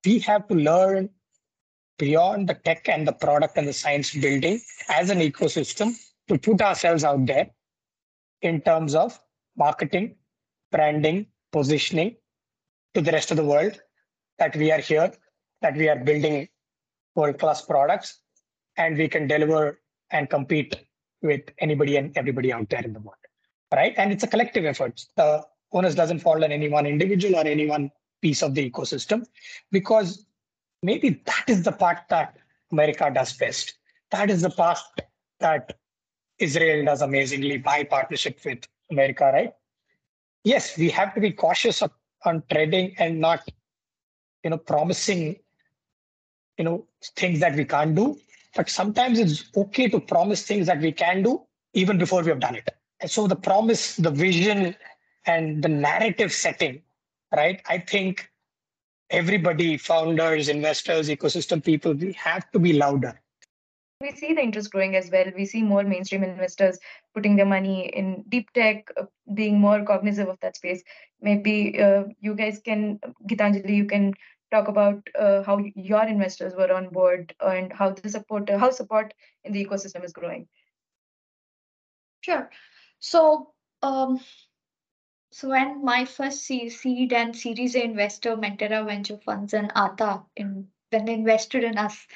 we 0.04 0.18
have 0.20 0.46
to 0.48 0.54
learn 0.54 1.08
beyond 1.98 2.48
the 2.48 2.54
tech 2.54 2.88
and 2.88 3.06
the 3.06 3.12
product 3.12 3.56
and 3.56 3.68
the 3.68 3.72
science 3.72 4.14
building 4.14 4.60
as 4.88 5.10
an 5.10 5.18
ecosystem 5.18 5.94
to 6.28 6.38
put 6.38 6.60
ourselves 6.62 7.04
out 7.04 7.24
there 7.26 7.50
in 8.42 8.60
terms 8.62 8.94
of 8.94 9.18
marketing, 9.56 10.16
branding, 10.72 11.26
positioning 11.52 12.16
to 12.94 13.00
the 13.00 13.12
rest 13.12 13.30
of 13.30 13.36
the 13.36 13.44
world 13.44 13.78
that 14.38 14.56
we 14.56 14.72
are 14.72 14.80
here, 14.80 15.12
that 15.60 15.76
we 15.76 15.88
are 15.88 15.96
building 15.96 16.48
world 17.14 17.38
class 17.38 17.62
products, 17.62 18.20
and 18.76 18.96
we 18.96 19.08
can 19.08 19.26
deliver 19.26 19.80
and 20.10 20.30
compete 20.30 20.74
with 21.22 21.42
anybody 21.58 21.96
and 21.96 22.16
everybody 22.16 22.52
out 22.52 22.68
there 22.70 22.82
in 22.82 22.92
the 22.92 23.00
world. 23.00 23.16
Right. 23.72 23.94
And 23.96 24.10
it's 24.10 24.24
a 24.24 24.26
collective 24.26 24.64
effort. 24.64 25.04
The 25.16 25.44
onus 25.72 25.94
doesn't 25.94 26.20
fall 26.20 26.42
on 26.42 26.50
any 26.50 26.68
one 26.68 26.86
individual 26.86 27.36
or 27.36 27.46
any 27.46 27.66
one 27.66 27.90
piece 28.20 28.42
of 28.42 28.54
the 28.54 28.70
ecosystem 28.70 29.26
because 29.70 30.26
maybe 30.82 31.20
that 31.24 31.44
is 31.48 31.62
the 31.62 31.72
part 31.72 31.98
that 32.08 32.36
America 32.72 33.10
does 33.12 33.32
best. 33.32 33.74
That 34.10 34.30
is 34.30 34.42
the 34.42 34.50
part 34.50 34.78
that 35.40 35.78
Israel 36.38 36.84
does 36.84 37.02
amazingly 37.02 37.58
by 37.58 37.84
partnership 37.84 38.38
with 38.44 38.66
America, 38.90 39.30
right? 39.32 39.52
Yes, 40.44 40.76
we 40.76 40.88
have 40.90 41.14
to 41.14 41.20
be 41.20 41.32
cautious 41.32 41.82
of, 41.82 41.90
on 42.24 42.42
trading 42.50 42.94
and 42.98 43.20
not, 43.20 43.48
you 44.42 44.50
know, 44.50 44.58
promising, 44.58 45.36
you 46.56 46.64
know, 46.64 46.86
things 47.16 47.40
that 47.40 47.54
we 47.54 47.64
can't 47.64 47.94
do. 47.94 48.18
But 48.56 48.68
sometimes 48.68 49.18
it's 49.18 49.44
okay 49.56 49.88
to 49.88 50.00
promise 50.00 50.42
things 50.42 50.66
that 50.66 50.80
we 50.80 50.92
can 50.92 51.22
do 51.22 51.42
even 51.74 51.98
before 51.98 52.22
we 52.22 52.30
have 52.30 52.40
done 52.40 52.56
it. 52.56 52.68
And 53.00 53.10
so 53.10 53.26
the 53.26 53.36
promise, 53.36 53.96
the 53.96 54.10
vision, 54.10 54.74
and 55.26 55.62
the 55.62 55.68
narrative 55.68 56.32
setting, 56.32 56.82
right? 57.34 57.62
I 57.68 57.78
think 57.78 58.30
everybody, 59.10 59.76
founders, 59.76 60.48
investors, 60.48 61.08
ecosystem 61.08 61.64
people, 61.64 61.92
we 61.94 62.12
have 62.12 62.50
to 62.52 62.58
be 62.58 62.72
louder 62.72 63.20
we 64.00 64.12
see 64.12 64.32
the 64.32 64.40
interest 64.40 64.70
growing 64.70 64.96
as 64.96 65.10
well. 65.10 65.26
We 65.36 65.44
see 65.44 65.62
more 65.62 65.82
mainstream 65.82 66.24
investors 66.24 66.78
putting 67.14 67.36
their 67.36 67.46
money 67.46 67.88
in 67.88 68.24
deep 68.28 68.50
tech, 68.52 68.90
uh, 68.98 69.04
being 69.34 69.60
more 69.60 69.84
cognizant 69.84 70.28
of 70.28 70.38
that 70.40 70.56
space. 70.56 70.82
Maybe 71.20 71.78
uh, 71.80 72.04
you 72.20 72.34
guys 72.34 72.60
can, 72.64 72.98
Geethanjali, 73.28 73.74
you 73.76 73.84
can 73.84 74.14
talk 74.50 74.68
about 74.68 75.06
uh, 75.18 75.42
how 75.42 75.58
your 75.74 76.02
investors 76.04 76.54
were 76.56 76.72
on 76.72 76.88
board 76.88 77.34
and 77.40 77.72
how 77.72 77.90
the 77.90 78.08
support, 78.08 78.48
how 78.48 78.70
support 78.70 79.12
in 79.44 79.52
the 79.52 79.64
ecosystem 79.64 80.02
is 80.02 80.12
growing. 80.12 80.48
Sure. 82.22 82.50
So, 83.00 83.52
um, 83.82 84.20
so 85.30 85.48
when 85.48 85.84
my 85.84 86.04
first 86.04 86.42
seed 86.42 87.12
and 87.12 87.34
Series 87.36 87.74
A 87.76 87.84
investor, 87.84 88.36
Menterra 88.36 88.84
Venture 88.84 89.18
Funds 89.18 89.54
and 89.54 89.72
Aata, 89.74 90.24
in 90.36 90.68
when 90.90 91.04
they 91.04 91.14
invested 91.14 91.64
in 91.64 91.78
us, 91.78 92.06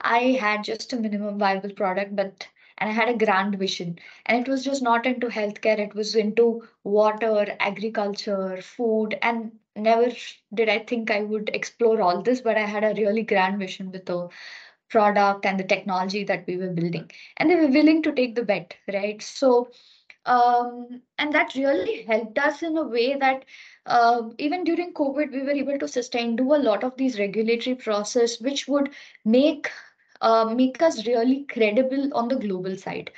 I 0.00 0.32
had 0.40 0.64
just 0.64 0.92
a 0.92 0.96
minimum 0.96 1.38
viable 1.38 1.70
product, 1.72 2.14
but 2.14 2.48
and 2.78 2.90
I 2.90 2.92
had 2.92 3.08
a 3.08 3.16
grand 3.24 3.58
vision. 3.58 3.98
And 4.26 4.46
it 4.46 4.50
was 4.50 4.64
just 4.64 4.82
not 4.82 5.06
into 5.06 5.28
healthcare, 5.28 5.78
it 5.78 5.94
was 5.94 6.14
into 6.14 6.66
water, 6.84 7.56
agriculture, 7.60 8.60
food, 8.62 9.18
and 9.22 9.52
never 9.76 10.12
did 10.52 10.68
I 10.68 10.78
think 10.80 11.10
I 11.10 11.22
would 11.22 11.50
explore 11.54 12.00
all 12.00 12.22
this, 12.22 12.40
but 12.40 12.56
I 12.56 12.66
had 12.66 12.84
a 12.84 12.94
really 13.00 13.22
grand 13.22 13.58
vision 13.58 13.90
with 13.90 14.06
the 14.06 14.28
product 14.90 15.46
and 15.46 15.58
the 15.58 15.64
technology 15.64 16.24
that 16.24 16.46
we 16.46 16.56
were 16.56 16.70
building. 16.70 17.10
And 17.36 17.50
they 17.50 17.56
were 17.56 17.68
willing 17.68 18.02
to 18.04 18.12
take 18.12 18.34
the 18.34 18.44
bet, 18.44 18.74
right? 18.92 19.20
So 19.22 19.70
um, 20.26 21.02
and 21.18 21.32
that 21.34 21.54
really 21.54 22.02
helped 22.02 22.38
us 22.38 22.62
in 22.62 22.76
a 22.76 22.82
way 22.82 23.16
that 23.16 23.44
uh, 23.86 24.22
even 24.38 24.64
during 24.64 24.94
COVID, 24.94 25.32
we 25.32 25.42
were 25.42 25.50
able 25.50 25.78
to 25.78 25.88
sustain, 25.88 26.36
do 26.36 26.54
a 26.54 26.56
lot 26.56 26.84
of 26.84 26.96
these 26.96 27.18
regulatory 27.18 27.76
process, 27.76 28.40
which 28.40 28.66
would 28.66 28.90
make 29.24 29.70
uh, 30.20 30.44
make 30.54 30.80
us 30.80 31.06
really 31.06 31.44
credible 31.44 32.08
on 32.14 32.28
the 32.28 32.36
global 32.36 32.76
side. 32.76 33.10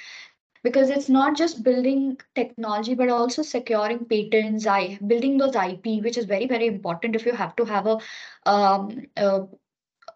Because 0.63 0.91
it's 0.91 1.09
not 1.09 1.37
just 1.37 1.63
building 1.63 2.19
technology 2.35 2.95
but 2.95 3.09
also 3.09 3.43
securing 3.43 4.05
patents 4.05 4.67
i 4.67 4.99
building 5.07 5.39
those 5.39 5.55
ip 5.55 5.85
which 6.03 6.19
is 6.19 6.25
very 6.25 6.49
very 6.49 6.67
important 6.67 7.15
if 7.15 7.25
you 7.25 7.33
have 7.33 7.55
to 7.55 7.65
have 7.65 7.87
a 7.87 7.99
um, 8.47 9.07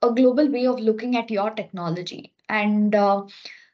a, 0.02 0.10
global 0.10 0.50
way 0.50 0.66
of 0.66 0.80
looking 0.80 1.16
at 1.16 1.30
your 1.30 1.50
technology. 1.50 2.32
And 2.48 2.94
uh, 2.94 3.24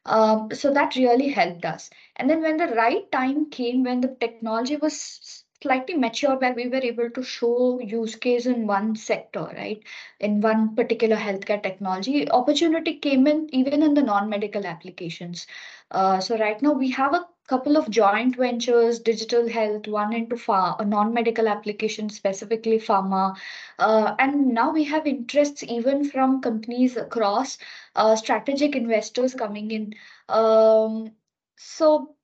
uh, 0.06 0.48
so 0.54 0.72
that 0.72 0.96
really 0.96 1.28
helped 1.30 1.64
us. 1.64 1.90
And 2.16 2.30
then 2.30 2.42
when 2.42 2.56
the 2.56 2.68
right 2.68 3.10
time 3.12 3.50
came 3.50 3.84
when 3.84 4.00
the 4.00 4.16
technology 4.20 4.76
was 4.76 5.44
slightly 5.62 5.96
mature 5.96 6.36
where 6.36 6.54
we 6.54 6.68
were 6.68 6.82
able 6.82 7.10
to 7.10 7.22
show 7.22 7.80
use 7.80 8.16
case 8.16 8.46
in 8.46 8.66
one 8.66 8.94
sector, 8.96 9.50
right? 9.56 9.82
In 10.20 10.40
one 10.40 10.74
particular 10.74 11.16
healthcare 11.16 11.62
technology, 11.62 12.30
opportunity 12.30 12.94
came 12.94 13.26
in 13.26 13.48
even 13.54 13.82
in 13.82 13.94
the 13.94 14.02
non-medical 14.02 14.66
applications. 14.66 15.46
Uh, 15.90 16.20
so 16.20 16.38
right 16.38 16.60
now 16.62 16.72
we 16.72 16.90
have 16.90 17.14
a 17.14 17.26
couple 17.48 17.76
of 17.76 17.88
joint 17.90 18.36
ventures, 18.36 18.98
digital 18.98 19.48
health, 19.48 19.86
one 19.86 20.12
into 20.12 20.36
ph- 20.36 20.74
a 20.80 20.84
non-medical 20.84 21.46
application, 21.48 22.08
specifically 22.10 22.78
pharma. 22.78 23.36
Uh, 23.78 24.14
and 24.18 24.48
now 24.48 24.72
we 24.72 24.84
have 24.84 25.06
interests 25.06 25.62
even 25.62 26.04
from 26.04 26.40
companies 26.40 26.96
across 26.96 27.58
uh, 27.94 28.16
strategic 28.16 28.74
investors 28.74 29.34
coming 29.34 29.70
in. 29.70 29.94
Um, 30.28 31.12
so 31.56 32.15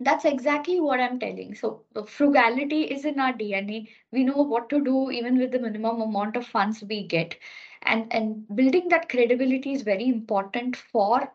that's 0.00 0.24
exactly 0.24 0.80
what 0.80 1.00
I'm 1.00 1.18
telling. 1.18 1.54
So 1.54 1.84
frugality 2.06 2.82
is 2.82 3.04
in 3.04 3.20
our 3.20 3.32
DNA. 3.32 3.88
We 4.12 4.24
know 4.24 4.42
what 4.42 4.68
to 4.70 4.82
do 4.82 5.10
even 5.10 5.38
with 5.38 5.52
the 5.52 5.58
minimum 5.58 6.00
amount 6.00 6.36
of 6.36 6.46
funds 6.46 6.82
we 6.82 7.06
get. 7.06 7.36
And, 7.82 8.12
and 8.12 8.44
building 8.54 8.88
that 8.88 9.08
credibility 9.08 9.72
is 9.72 9.82
very 9.82 10.08
important 10.08 10.76
for 10.76 11.32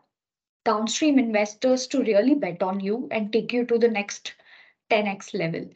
downstream 0.64 1.18
investors 1.18 1.86
to 1.88 2.02
really 2.02 2.34
bet 2.34 2.62
on 2.62 2.80
you 2.80 3.08
and 3.10 3.32
take 3.32 3.52
you 3.52 3.64
to 3.64 3.78
the 3.78 3.88
next 3.88 4.34
10x 4.90 5.32
level. 5.34 5.68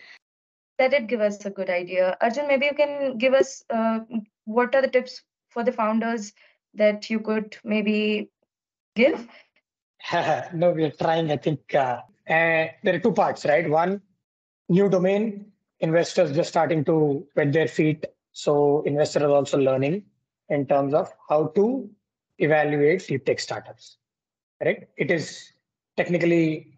That 0.79 0.91
did 0.91 1.09
give 1.09 1.21
us 1.21 1.45
a 1.45 1.51
good 1.51 1.71
idea. 1.71 2.17
Arjun, 2.21 2.49
maybe 2.49 2.67
you 2.67 2.75
can 2.75 3.17
give 3.17 3.33
us 3.33 3.65
uh, 3.71 4.01
what 4.45 4.75
are 4.75 4.83
the 4.83 4.89
tips 4.89 5.23
for 5.51 5.63
the 5.63 5.73
founders 5.73 6.33
that 6.75 7.09
you 7.09 7.21
could 7.21 7.57
maybe 7.65 8.31
give? 8.97 9.27
no, 10.53 10.73
we're 10.73 10.91
trying. 10.91 11.31
I 11.31 11.37
think 11.37 11.75
uh, 11.75 12.01
and 12.27 12.71
there 12.83 12.95
are 12.95 12.99
two 12.99 13.13
parts, 13.13 13.45
right? 13.45 13.69
One, 13.69 14.01
new 14.69 14.89
domain, 14.89 15.53
investors 15.81 16.35
just 16.35 16.49
starting 16.49 16.85
to 16.85 17.27
wet 17.37 17.53
their 17.53 17.69
feet. 17.69 18.07
So 18.33 18.83
investors 18.83 19.23
are 19.23 19.31
also 19.31 19.59
learning 19.59 20.05
in 20.49 20.67
terms 20.67 20.95
of 20.95 21.13
how 21.29 21.49
to 21.49 21.89
evaluate 22.39 23.07
deep 23.07 23.25
tech 23.25 23.41
startups. 23.41 23.99
Right? 24.65 24.89
It 24.97 25.11
is 25.11 25.53
technically 25.97 26.75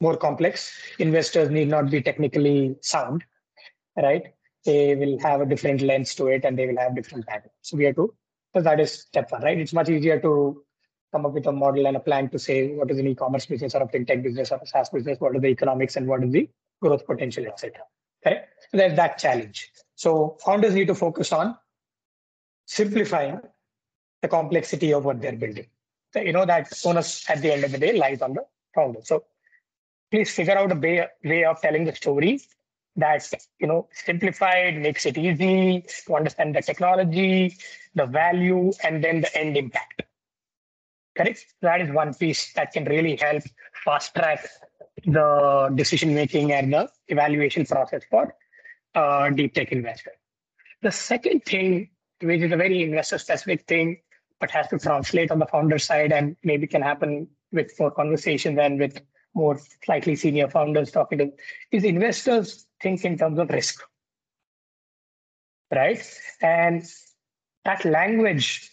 more 0.00 0.16
complex. 0.16 0.72
Investors 0.98 1.50
need 1.50 1.68
not 1.68 1.90
be 1.90 2.02
technically 2.02 2.76
sound, 2.80 3.24
right? 3.96 4.34
They 4.64 4.94
will 4.94 5.18
have 5.20 5.40
a 5.40 5.46
different 5.46 5.82
lens 5.82 6.14
to 6.16 6.26
it 6.26 6.44
and 6.44 6.58
they 6.58 6.66
will 6.66 6.78
have 6.78 6.94
different 6.94 7.26
patterns. 7.26 7.54
So 7.62 7.76
we 7.76 7.84
have 7.84 7.96
to, 7.96 8.12
so 8.54 8.62
that 8.62 8.80
is 8.80 8.92
step 8.92 9.30
one, 9.30 9.42
right? 9.42 9.58
It's 9.58 9.72
much 9.72 9.88
easier 9.88 10.18
to 10.20 10.64
come 11.12 11.26
up 11.26 11.32
with 11.32 11.46
a 11.46 11.52
model 11.52 11.86
and 11.86 11.96
a 11.96 12.00
plan 12.00 12.28
to 12.30 12.38
say 12.38 12.68
what 12.74 12.90
is 12.90 12.98
an 12.98 13.06
e-commerce 13.06 13.46
business 13.46 13.74
or 13.74 13.82
a 13.82 13.88
fintech 13.88 14.22
business 14.22 14.52
or 14.52 14.60
a 14.62 14.66
SaaS 14.66 14.90
business, 14.90 15.20
what 15.20 15.34
are 15.34 15.40
the 15.40 15.48
economics 15.48 15.96
and 15.96 16.06
what 16.06 16.22
is 16.22 16.30
the 16.30 16.48
growth 16.80 17.06
potential, 17.06 17.46
etc. 17.46 17.82
Okay, 18.24 18.42
so 18.70 18.76
there's 18.76 18.96
that 18.96 19.18
challenge. 19.18 19.70
So 19.94 20.36
founders 20.44 20.74
need 20.74 20.86
to 20.88 20.94
focus 20.94 21.32
on 21.32 21.56
simplifying 22.66 23.40
the 24.22 24.28
complexity 24.28 24.92
of 24.92 25.04
what 25.04 25.20
they're 25.20 25.32
building. 25.36 25.66
So, 26.12 26.20
you 26.20 26.32
know 26.32 26.44
that 26.44 26.72
onus 26.84 27.28
at 27.30 27.40
the 27.40 27.52
end 27.52 27.64
of 27.64 27.72
the 27.72 27.78
day 27.78 27.96
lies 27.96 28.20
on 28.20 28.34
the 28.34 28.44
founder. 28.74 29.00
So 29.02 29.24
please 30.10 30.30
figure 30.30 30.56
out 30.56 30.72
a 30.72 30.74
way, 30.74 31.06
way 31.24 31.44
of 31.44 31.60
telling 31.60 31.84
the 31.84 31.94
story 31.94 32.40
that 32.96 33.32
you 33.58 33.66
know 33.66 33.88
simplified 33.92 34.76
makes 34.80 35.06
it 35.06 35.16
easy 35.16 35.84
to 36.06 36.16
understand 36.16 36.54
the 36.54 36.62
technology 36.62 37.56
the 37.94 38.06
value 38.06 38.72
and 38.82 39.02
then 39.02 39.20
the 39.20 39.38
end 39.38 39.56
impact 39.56 40.02
Correct. 41.16 41.44
That 41.60 41.80
is 41.80 41.90
one 41.90 42.14
piece 42.14 42.52
that 42.54 42.72
can 42.72 42.84
really 42.84 43.16
help 43.16 43.42
fast 43.84 44.14
track 44.14 44.46
the 45.04 45.72
decision 45.74 46.14
making 46.14 46.52
and 46.52 46.72
the 46.72 46.88
evaluation 47.08 47.64
process 47.66 48.02
for 48.10 48.34
uh, 48.94 49.30
deep 49.30 49.54
tech 49.54 49.72
investor. 49.72 50.12
The 50.82 50.92
second 50.92 51.44
thing, 51.44 51.90
which 52.22 52.40
is 52.40 52.52
a 52.52 52.56
very 52.56 52.82
investor 52.82 53.18
specific 53.18 53.66
thing, 53.66 54.00
but 54.38 54.50
has 54.50 54.68
to 54.68 54.78
translate 54.78 55.30
on 55.30 55.38
the 55.38 55.46
founder 55.46 55.78
side 55.78 56.12
and 56.12 56.36
maybe 56.42 56.66
can 56.66 56.82
happen 56.82 57.28
with 57.52 57.78
more 57.78 57.90
conversations 57.90 58.58
and 58.58 58.78
with 58.78 59.00
more 59.34 59.58
slightly 59.84 60.16
senior 60.16 60.48
founders 60.48 60.90
talking 60.90 61.18
to, 61.18 61.32
is 61.70 61.84
investors 61.84 62.66
think 62.82 63.04
in 63.04 63.18
terms 63.18 63.38
of 63.38 63.50
risk. 63.50 63.82
Right. 65.72 66.02
And 66.40 66.84
that 67.64 67.84
language 67.84 68.70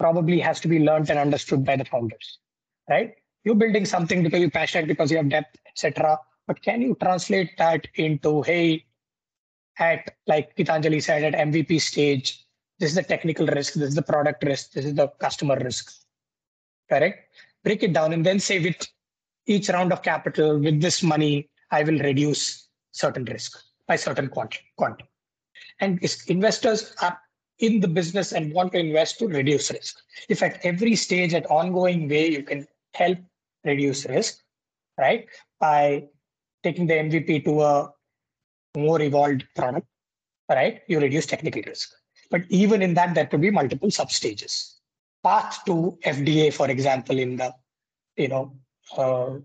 probably 0.00 0.40
has 0.40 0.58
to 0.60 0.68
be 0.68 0.78
learned 0.78 1.10
and 1.10 1.18
understood 1.18 1.64
by 1.64 1.76
the 1.76 1.84
founders, 1.84 2.38
right? 2.88 3.12
You're 3.44 3.54
building 3.54 3.84
something 3.84 4.22
because 4.22 4.40
you're 4.40 4.50
passionate, 4.50 4.88
because 4.88 5.10
you 5.10 5.18
have 5.18 5.28
depth, 5.28 5.56
etc. 5.68 6.18
But 6.46 6.62
can 6.62 6.80
you 6.80 6.96
translate 7.00 7.50
that 7.58 7.86
into, 7.94 8.42
hey, 8.42 8.86
at 9.78 10.16
like 10.26 10.56
Geethanjali 10.56 11.02
said, 11.02 11.22
at 11.22 11.48
MVP 11.48 11.80
stage, 11.80 12.46
this 12.78 12.90
is 12.90 12.96
the 12.96 13.02
technical 13.02 13.46
risk, 13.46 13.74
this 13.74 13.90
is 13.90 13.94
the 13.94 14.02
product 14.02 14.42
risk, 14.42 14.72
this 14.72 14.86
is 14.86 14.94
the 14.94 15.08
customer 15.20 15.56
risk. 15.56 15.92
Correct? 16.88 17.18
Break 17.62 17.82
it 17.82 17.92
down 17.92 18.14
and 18.14 18.24
then 18.24 18.40
say 18.40 18.58
with 18.58 18.76
each 19.46 19.68
round 19.68 19.92
of 19.92 20.02
capital, 20.02 20.58
with 20.58 20.80
this 20.80 21.02
money, 21.02 21.50
I 21.70 21.82
will 21.82 21.98
reduce 21.98 22.68
certain 22.92 23.24
risk 23.26 23.62
by 23.86 23.96
certain 23.96 24.28
quantum. 24.28 24.62
quantum. 24.76 25.06
And 25.80 26.00
investors 26.28 26.94
are 27.02 27.18
in 27.60 27.80
the 27.80 27.88
business 27.88 28.32
and 28.32 28.52
want 28.52 28.72
to 28.72 28.78
invest 28.78 29.18
to 29.18 29.28
reduce 29.28 29.70
risk. 29.70 30.00
If 30.28 30.42
at 30.42 30.58
every 30.64 30.96
stage, 30.96 31.34
at 31.34 31.50
ongoing 31.50 32.08
way, 32.08 32.30
you 32.30 32.42
can 32.42 32.66
help 32.94 33.18
reduce 33.64 34.06
risk, 34.06 34.42
right? 34.98 35.26
By 35.60 36.04
taking 36.62 36.86
the 36.86 36.94
MVP 36.94 37.44
to 37.44 37.62
a 37.62 37.92
more 38.76 39.00
evolved 39.00 39.44
product, 39.54 39.86
right? 40.48 40.82
You 40.88 41.00
reduce 41.00 41.26
technical 41.26 41.62
risk. 41.66 41.90
But 42.30 42.42
even 42.48 42.82
in 42.82 42.94
that, 42.94 43.14
there 43.14 43.26
could 43.26 43.40
be 43.40 43.50
multiple 43.50 43.90
sub 43.90 44.10
stages. 44.10 44.80
Path 45.22 45.64
to 45.66 45.98
FDA, 46.04 46.52
for 46.52 46.70
example, 46.70 47.18
in 47.18 47.36
the 47.36 47.52
you 48.16 48.28
know 48.28 48.56
uh, 48.96 49.36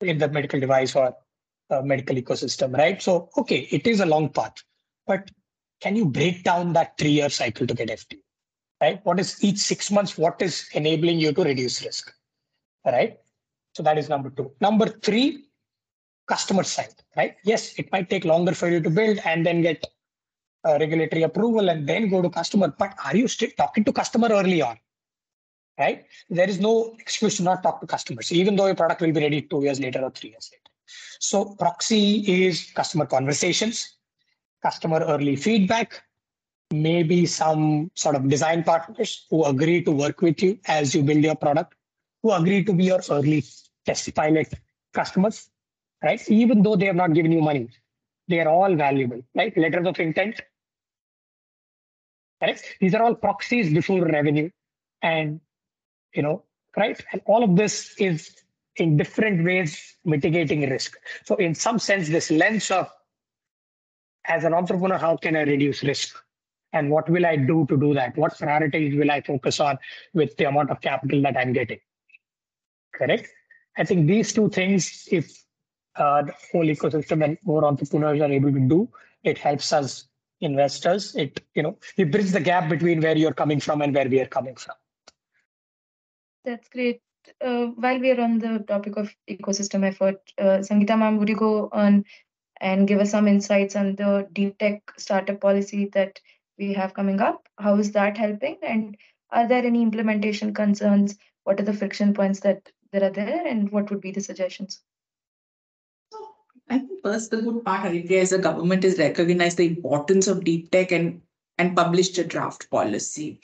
in 0.00 0.18
the 0.18 0.28
medical 0.28 0.60
device 0.60 0.94
or 0.94 1.14
uh, 1.70 1.80
medical 1.82 2.16
ecosystem, 2.16 2.76
right? 2.76 3.00
So 3.00 3.30
okay, 3.38 3.68
it 3.70 3.86
is 3.86 4.00
a 4.00 4.06
long 4.06 4.28
path, 4.28 4.54
but 5.06 5.30
can 5.82 5.96
you 5.96 6.04
break 6.04 6.44
down 6.44 6.72
that 6.74 6.96
three-year 6.96 7.28
cycle 7.28 7.66
to 7.66 7.74
get 7.74 7.88
FDA? 7.88 8.20
Right? 8.80 9.00
What 9.04 9.18
is 9.20 9.42
each 9.44 9.58
six 9.58 9.90
months? 9.90 10.16
What 10.16 10.40
is 10.40 10.68
enabling 10.74 11.18
you 11.18 11.32
to 11.32 11.42
reduce 11.42 11.84
risk? 11.84 12.12
Right? 12.86 13.18
So 13.74 13.82
that 13.82 13.98
is 13.98 14.08
number 14.08 14.30
two. 14.30 14.52
Number 14.60 14.86
three, 14.86 15.44
customer 16.28 16.62
side, 16.62 16.94
right? 17.16 17.36
Yes, 17.44 17.78
it 17.78 17.90
might 17.90 18.08
take 18.08 18.24
longer 18.24 18.54
for 18.54 18.68
you 18.68 18.80
to 18.80 18.90
build 18.90 19.18
and 19.24 19.44
then 19.44 19.62
get 19.62 19.84
uh, 20.64 20.78
regulatory 20.78 21.22
approval 21.24 21.68
and 21.68 21.88
then 21.88 22.08
go 22.08 22.22
to 22.22 22.30
customer. 22.30 22.72
But 22.78 22.94
are 23.04 23.16
you 23.16 23.28
still 23.28 23.50
talking 23.56 23.84
to 23.84 23.92
customer 23.92 24.28
early 24.28 24.62
on? 24.62 24.78
Right? 25.78 26.04
There 26.28 26.48
is 26.48 26.60
no 26.60 26.94
excuse 26.98 27.38
to 27.38 27.42
not 27.42 27.62
talk 27.62 27.80
to 27.80 27.86
customers, 27.86 28.30
even 28.30 28.56
though 28.56 28.66
your 28.66 28.74
product 28.74 29.00
will 29.00 29.12
be 29.12 29.20
ready 29.20 29.42
two 29.42 29.62
years 29.62 29.80
later 29.80 30.00
or 30.02 30.10
three 30.10 30.30
years 30.30 30.50
later. 30.52 30.70
So 31.18 31.56
proxy 31.56 32.46
is 32.46 32.70
customer 32.74 33.06
conversations, 33.06 33.96
customer 34.62 35.00
early 35.00 35.36
feedback, 35.36 36.02
maybe 36.70 37.26
some 37.26 37.90
sort 37.94 38.16
of 38.16 38.28
design 38.28 38.62
partners 38.62 39.26
who 39.30 39.44
agree 39.44 39.82
to 39.82 39.90
work 39.90 40.20
with 40.22 40.42
you 40.42 40.58
as 40.66 40.94
you 40.94 41.02
build 41.02 41.22
your 41.22 41.34
product, 41.34 41.74
who 42.22 42.32
agree 42.32 42.64
to 42.64 42.72
be 42.72 42.84
your 42.84 43.00
early 43.10 43.44
test 43.84 44.14
pilot 44.14 44.52
customers, 44.92 45.50
right? 46.02 46.28
Even 46.30 46.62
though 46.62 46.76
they 46.76 46.86
have 46.86 46.96
not 46.96 47.12
given 47.14 47.32
you 47.32 47.42
money, 47.42 47.68
they 48.28 48.40
are 48.40 48.48
all 48.48 48.74
valuable, 48.74 49.22
right? 49.34 49.56
Letters 49.56 49.86
of 49.86 49.98
intent, 49.98 50.40
right? 52.40 52.60
These 52.80 52.94
are 52.94 53.02
all 53.02 53.14
proxies 53.14 53.72
before 53.72 54.04
revenue, 54.04 54.50
and 55.02 55.40
you 56.14 56.22
know, 56.22 56.44
right? 56.76 57.02
And 57.12 57.20
all 57.26 57.42
of 57.42 57.56
this 57.56 57.94
is 57.98 58.36
in 58.76 58.96
different 58.96 59.44
ways 59.44 59.96
mitigating 60.04 60.68
risk. 60.70 60.96
So, 61.24 61.36
in 61.36 61.54
some 61.54 61.78
sense, 61.78 62.08
this 62.08 62.30
lens 62.30 62.70
of 62.70 62.90
as 64.34 64.44
an 64.44 64.54
entrepreneur, 64.54 64.98
how 64.98 65.16
can 65.16 65.36
I 65.36 65.42
reduce 65.42 65.82
risk? 65.82 66.16
And 66.72 66.90
what 66.90 67.08
will 67.08 67.26
I 67.26 67.36
do 67.36 67.66
to 67.68 67.76
do 67.76 67.92
that? 67.94 68.16
What 68.16 68.36
priorities 68.38 68.98
will 68.98 69.10
I 69.10 69.20
focus 69.20 69.60
on 69.60 69.78
with 70.14 70.36
the 70.38 70.44
amount 70.44 70.70
of 70.70 70.80
capital 70.80 71.20
that 71.22 71.36
I'm 71.36 71.52
getting? 71.52 71.80
Correct? 72.94 73.28
I 73.76 73.84
think 73.84 74.06
these 74.06 74.32
two 74.32 74.48
things, 74.48 75.08
if 75.10 75.42
uh, 75.96 76.22
the 76.22 76.34
whole 76.50 76.64
ecosystem 76.64 77.24
and 77.24 77.38
more 77.44 77.64
entrepreneurs 77.64 78.20
are 78.20 78.32
able 78.32 78.52
to 78.52 78.60
do. 78.60 78.88
It 79.24 79.38
helps 79.38 79.72
us 79.72 80.08
investors. 80.40 81.14
It 81.14 81.40
you 81.54 81.62
know 81.62 81.76
we 81.96 82.04
bridge 82.04 82.30
the 82.30 82.40
gap 82.40 82.68
between 82.68 83.00
where 83.00 83.16
you're 83.16 83.34
coming 83.34 83.60
from 83.60 83.82
and 83.82 83.94
where 83.94 84.08
we 84.08 84.20
are 84.20 84.26
coming 84.26 84.56
from. 84.56 84.74
That's 86.44 86.68
great. 86.68 87.00
Uh, 87.40 87.66
while 87.82 88.00
we 88.00 88.10
are 88.10 88.20
on 88.20 88.38
the 88.38 88.64
topic 88.66 88.96
of 88.96 89.14
ecosystem 89.30 89.86
effort, 89.86 90.20
uh, 90.38 90.58
Sangeeta 90.68 90.98
ma'am, 90.98 91.18
would 91.18 91.28
you 91.28 91.36
go 91.36 91.68
on 91.72 92.04
and 92.62 92.86
give 92.86 93.00
us 93.00 93.10
some 93.10 93.26
insights 93.26 93.74
on 93.74 93.96
the 93.96 94.26
deep 94.32 94.56
tech 94.56 94.80
startup 94.96 95.40
policy 95.40 95.90
that 95.92 96.20
we 96.58 96.72
have 96.72 96.94
coming 96.94 97.20
up? 97.20 97.46
How 97.58 97.76
is 97.76 97.90
that 97.92 98.16
helping? 98.16 98.56
And 98.62 98.96
are 99.30 99.48
there 99.48 99.66
any 99.66 99.82
implementation 99.82 100.54
concerns? 100.54 101.18
What 101.44 101.58
are 101.58 101.64
the 101.64 101.72
friction 101.72 102.14
points 102.14 102.40
that 102.40 102.70
that 102.92 103.02
are 103.02 103.10
there, 103.10 103.46
and 103.46 103.70
what 103.72 103.90
would 103.90 104.00
be 104.00 104.12
the 104.12 104.20
suggestions? 104.20 104.80
So 106.12 106.18
I 106.68 106.78
think 106.78 107.02
first 107.02 107.30
the 107.30 107.42
good 107.42 107.64
part, 107.64 107.86
Aditya, 107.86 108.20
is 108.20 108.30
the 108.30 108.38
government 108.38 108.84
has 108.84 108.98
recognized 108.98 109.56
the 109.56 109.66
importance 109.66 110.28
of 110.28 110.44
deep 110.44 110.70
tech 110.70 110.92
and 110.92 111.22
and 111.62 111.76
published 111.76 112.18
a 112.18 112.24
draft 112.24 112.68
policy. 112.70 113.38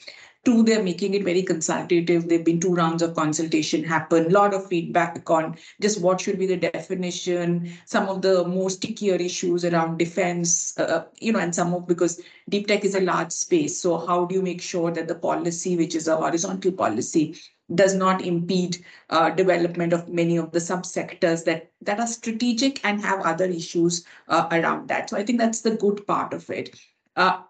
Two, 0.45 0.63
they're 0.63 0.83
making 0.83 1.13
it 1.13 1.23
very 1.23 1.43
consultative. 1.43 2.27
There've 2.27 2.45
been 2.45 2.59
two 2.59 2.73
rounds 2.73 3.01
of 3.01 3.15
consultation 3.15 3.83
happen, 3.83 4.25
a 4.25 4.29
lot 4.29 4.53
of 4.53 4.67
feedback 4.67 5.29
on 5.29 5.57
just 5.81 6.01
what 6.01 6.21
should 6.21 6.39
be 6.39 6.45
the 6.45 6.57
definition, 6.57 7.73
some 7.85 8.07
of 8.07 8.21
the 8.21 8.45
more 8.45 8.69
stickier 8.69 9.15
issues 9.15 9.65
around 9.65 9.97
defense, 9.97 10.77
uh, 10.79 10.83
uh 10.83 11.03
you 11.19 11.33
know, 11.33 11.39
and 11.39 11.53
some 11.53 11.73
of 11.73 11.87
because 11.87 12.21
deep 12.47 12.67
tech 12.67 12.85
is 12.85 12.95
a 12.95 13.01
large 13.01 13.31
space. 13.31 13.81
So 13.81 13.97
how 14.05 14.25
do 14.25 14.35
you 14.35 14.41
make 14.41 14.61
sure 14.61 14.91
that 14.91 15.09
the 15.09 15.15
policy, 15.15 15.75
which 15.75 15.95
is 15.95 16.07
a 16.07 16.15
horizontal 16.15 16.71
policy, 16.71 17.35
does 17.75 17.93
not 17.93 18.21
impede 18.21 18.77
uh, 19.09 19.29
development 19.29 19.93
of 19.93 20.07
many 20.09 20.37
of 20.37 20.51
the 20.51 20.59
subsectors 20.59 21.43
that 21.45 21.69
that 21.81 21.99
are 21.99 22.07
strategic 22.07 22.83
and 22.85 23.01
have 23.01 23.21
other 23.21 23.45
issues 23.45 24.05
uh, 24.29 24.47
around 24.51 24.87
that. 24.87 25.09
So 25.09 25.17
I 25.17 25.23
think 25.23 25.39
that's 25.39 25.61
the 25.61 25.75
good 25.75 26.07
part 26.07 26.33
of 26.33 26.49
it. 26.49 26.79
Uh, 27.15 27.41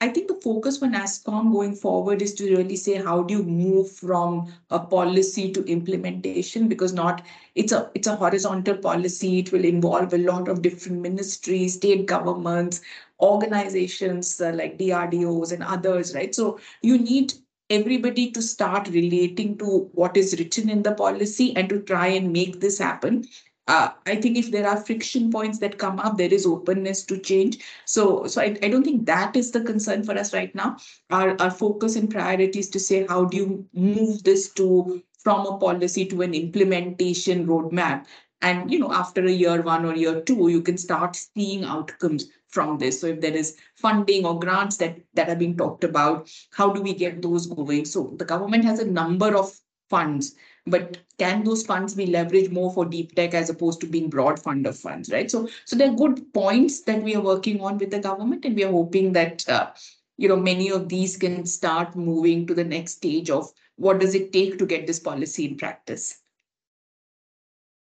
I 0.00 0.08
think 0.08 0.28
the 0.28 0.34
focus 0.34 0.78
for 0.78 0.86
NASSCOM 0.86 1.52
going 1.52 1.74
forward 1.74 2.22
is 2.22 2.32
to 2.34 2.56
really 2.56 2.76
say 2.76 2.94
how 2.94 3.22
do 3.24 3.34
you 3.34 3.42
move 3.42 3.90
from 3.90 4.52
a 4.70 4.78
policy 4.78 5.50
to 5.52 5.64
implementation 5.64 6.68
because 6.68 6.92
not 6.92 7.22
it's 7.56 7.72
a 7.72 7.90
it's 7.94 8.06
a 8.06 8.14
horizontal 8.14 8.76
policy. 8.76 9.40
It 9.40 9.50
will 9.50 9.64
involve 9.64 10.14
a 10.14 10.18
lot 10.18 10.48
of 10.48 10.62
different 10.62 11.00
ministries, 11.00 11.74
state 11.74 12.06
governments, 12.06 12.80
organizations 13.20 14.40
uh, 14.40 14.52
like 14.54 14.78
DRDOs 14.78 15.52
and 15.52 15.64
others, 15.64 16.14
right? 16.14 16.32
So 16.34 16.60
you 16.82 16.98
need 16.98 17.34
everybody 17.70 18.30
to 18.30 18.40
start 18.40 18.88
relating 18.88 19.58
to 19.58 19.90
what 19.92 20.16
is 20.16 20.38
written 20.38 20.70
in 20.70 20.82
the 20.82 20.94
policy 20.94 21.56
and 21.56 21.68
to 21.68 21.80
try 21.80 22.06
and 22.06 22.32
make 22.32 22.60
this 22.60 22.78
happen. 22.78 23.26
Uh, 23.68 23.90
I 24.06 24.16
think 24.16 24.38
if 24.38 24.50
there 24.50 24.66
are 24.66 24.78
friction 24.78 25.30
points 25.30 25.58
that 25.58 25.76
come 25.76 26.00
up, 26.00 26.16
there 26.16 26.32
is 26.32 26.46
openness 26.46 27.04
to 27.04 27.18
change. 27.18 27.58
So, 27.84 28.26
so 28.26 28.40
I, 28.40 28.56
I 28.62 28.68
don't 28.68 28.82
think 28.82 29.04
that 29.06 29.36
is 29.36 29.50
the 29.50 29.60
concern 29.60 30.02
for 30.04 30.16
us 30.16 30.32
right 30.32 30.54
now. 30.54 30.78
Our, 31.10 31.40
our 31.40 31.50
focus 31.50 31.94
and 31.94 32.10
priority 32.10 32.58
is 32.58 32.70
to 32.70 32.80
say 32.80 33.06
how 33.06 33.26
do 33.26 33.36
you 33.36 33.66
move 33.74 34.24
this 34.24 34.50
to 34.54 35.02
from 35.22 35.46
a 35.46 35.58
policy 35.58 36.06
to 36.06 36.22
an 36.22 36.32
implementation 36.32 37.46
roadmap 37.46 38.06
and 38.40 38.70
you 38.70 38.78
know 38.78 38.92
after 38.92 39.24
a 39.26 39.30
year 39.30 39.62
one 39.62 39.84
or 39.84 39.94
year 39.94 40.20
two 40.22 40.48
you 40.48 40.62
can 40.62 40.78
start 40.78 41.16
seeing 41.16 41.64
outcomes 41.64 42.30
from 42.48 42.78
this 42.78 43.00
so 43.00 43.08
if 43.08 43.20
there 43.20 43.34
is 43.34 43.56
funding 43.74 44.24
or 44.24 44.38
grants 44.38 44.76
that 44.76 44.96
that 45.14 45.28
are 45.28 45.36
being 45.36 45.56
talked 45.56 45.84
about 45.84 46.30
how 46.52 46.72
do 46.72 46.80
we 46.80 46.94
get 46.94 47.20
those 47.20 47.46
going 47.46 47.84
so 47.84 48.14
the 48.16 48.24
government 48.24 48.64
has 48.64 48.78
a 48.78 48.90
number 48.90 49.36
of 49.36 49.58
funds 49.90 50.36
but 50.70 50.98
can 51.18 51.44
those 51.44 51.64
funds 51.64 51.94
be 51.94 52.06
leveraged 52.06 52.52
more 52.52 52.72
for 52.72 52.84
deep 52.84 53.14
tech 53.14 53.34
as 53.34 53.50
opposed 53.50 53.80
to 53.80 53.86
being 53.86 54.10
broad 54.10 54.38
fund 54.38 54.66
of 54.66 54.76
funds 54.76 55.10
right 55.10 55.30
so 55.30 55.48
so 55.64 55.76
there 55.76 55.90
are 55.90 55.96
good 55.96 56.32
points 56.32 56.82
that 56.82 57.02
we 57.02 57.14
are 57.14 57.20
working 57.20 57.60
on 57.60 57.78
with 57.78 57.90
the 57.90 57.98
government 57.98 58.44
and 58.44 58.56
we 58.56 58.64
are 58.64 58.72
hoping 58.72 59.12
that 59.12 59.48
uh, 59.48 59.70
you 60.16 60.28
know 60.28 60.36
many 60.36 60.70
of 60.70 60.88
these 60.88 61.16
can 61.16 61.44
start 61.46 61.96
moving 61.96 62.46
to 62.46 62.54
the 62.54 62.64
next 62.64 62.92
stage 62.92 63.30
of 63.30 63.50
what 63.76 64.00
does 64.00 64.14
it 64.14 64.32
take 64.32 64.58
to 64.58 64.66
get 64.66 64.86
this 64.86 65.00
policy 65.00 65.46
in 65.46 65.56
practice 65.56 66.20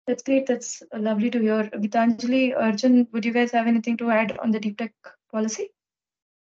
that's 0.10 0.24
great. 0.24 0.48
That's 0.48 0.82
lovely 0.92 1.30
to 1.30 1.40
hear. 1.40 1.66
Geethanjali, 1.66 2.60
Arjun, 2.60 3.08
would 3.12 3.26
you 3.26 3.32
guys 3.32 3.52
have 3.52 3.68
anything 3.68 3.96
to 3.98 4.10
add 4.10 4.40
on 4.40 4.50
the 4.50 4.60
deep 4.60 4.80
tech 4.80 4.92
policy? 5.32 5.70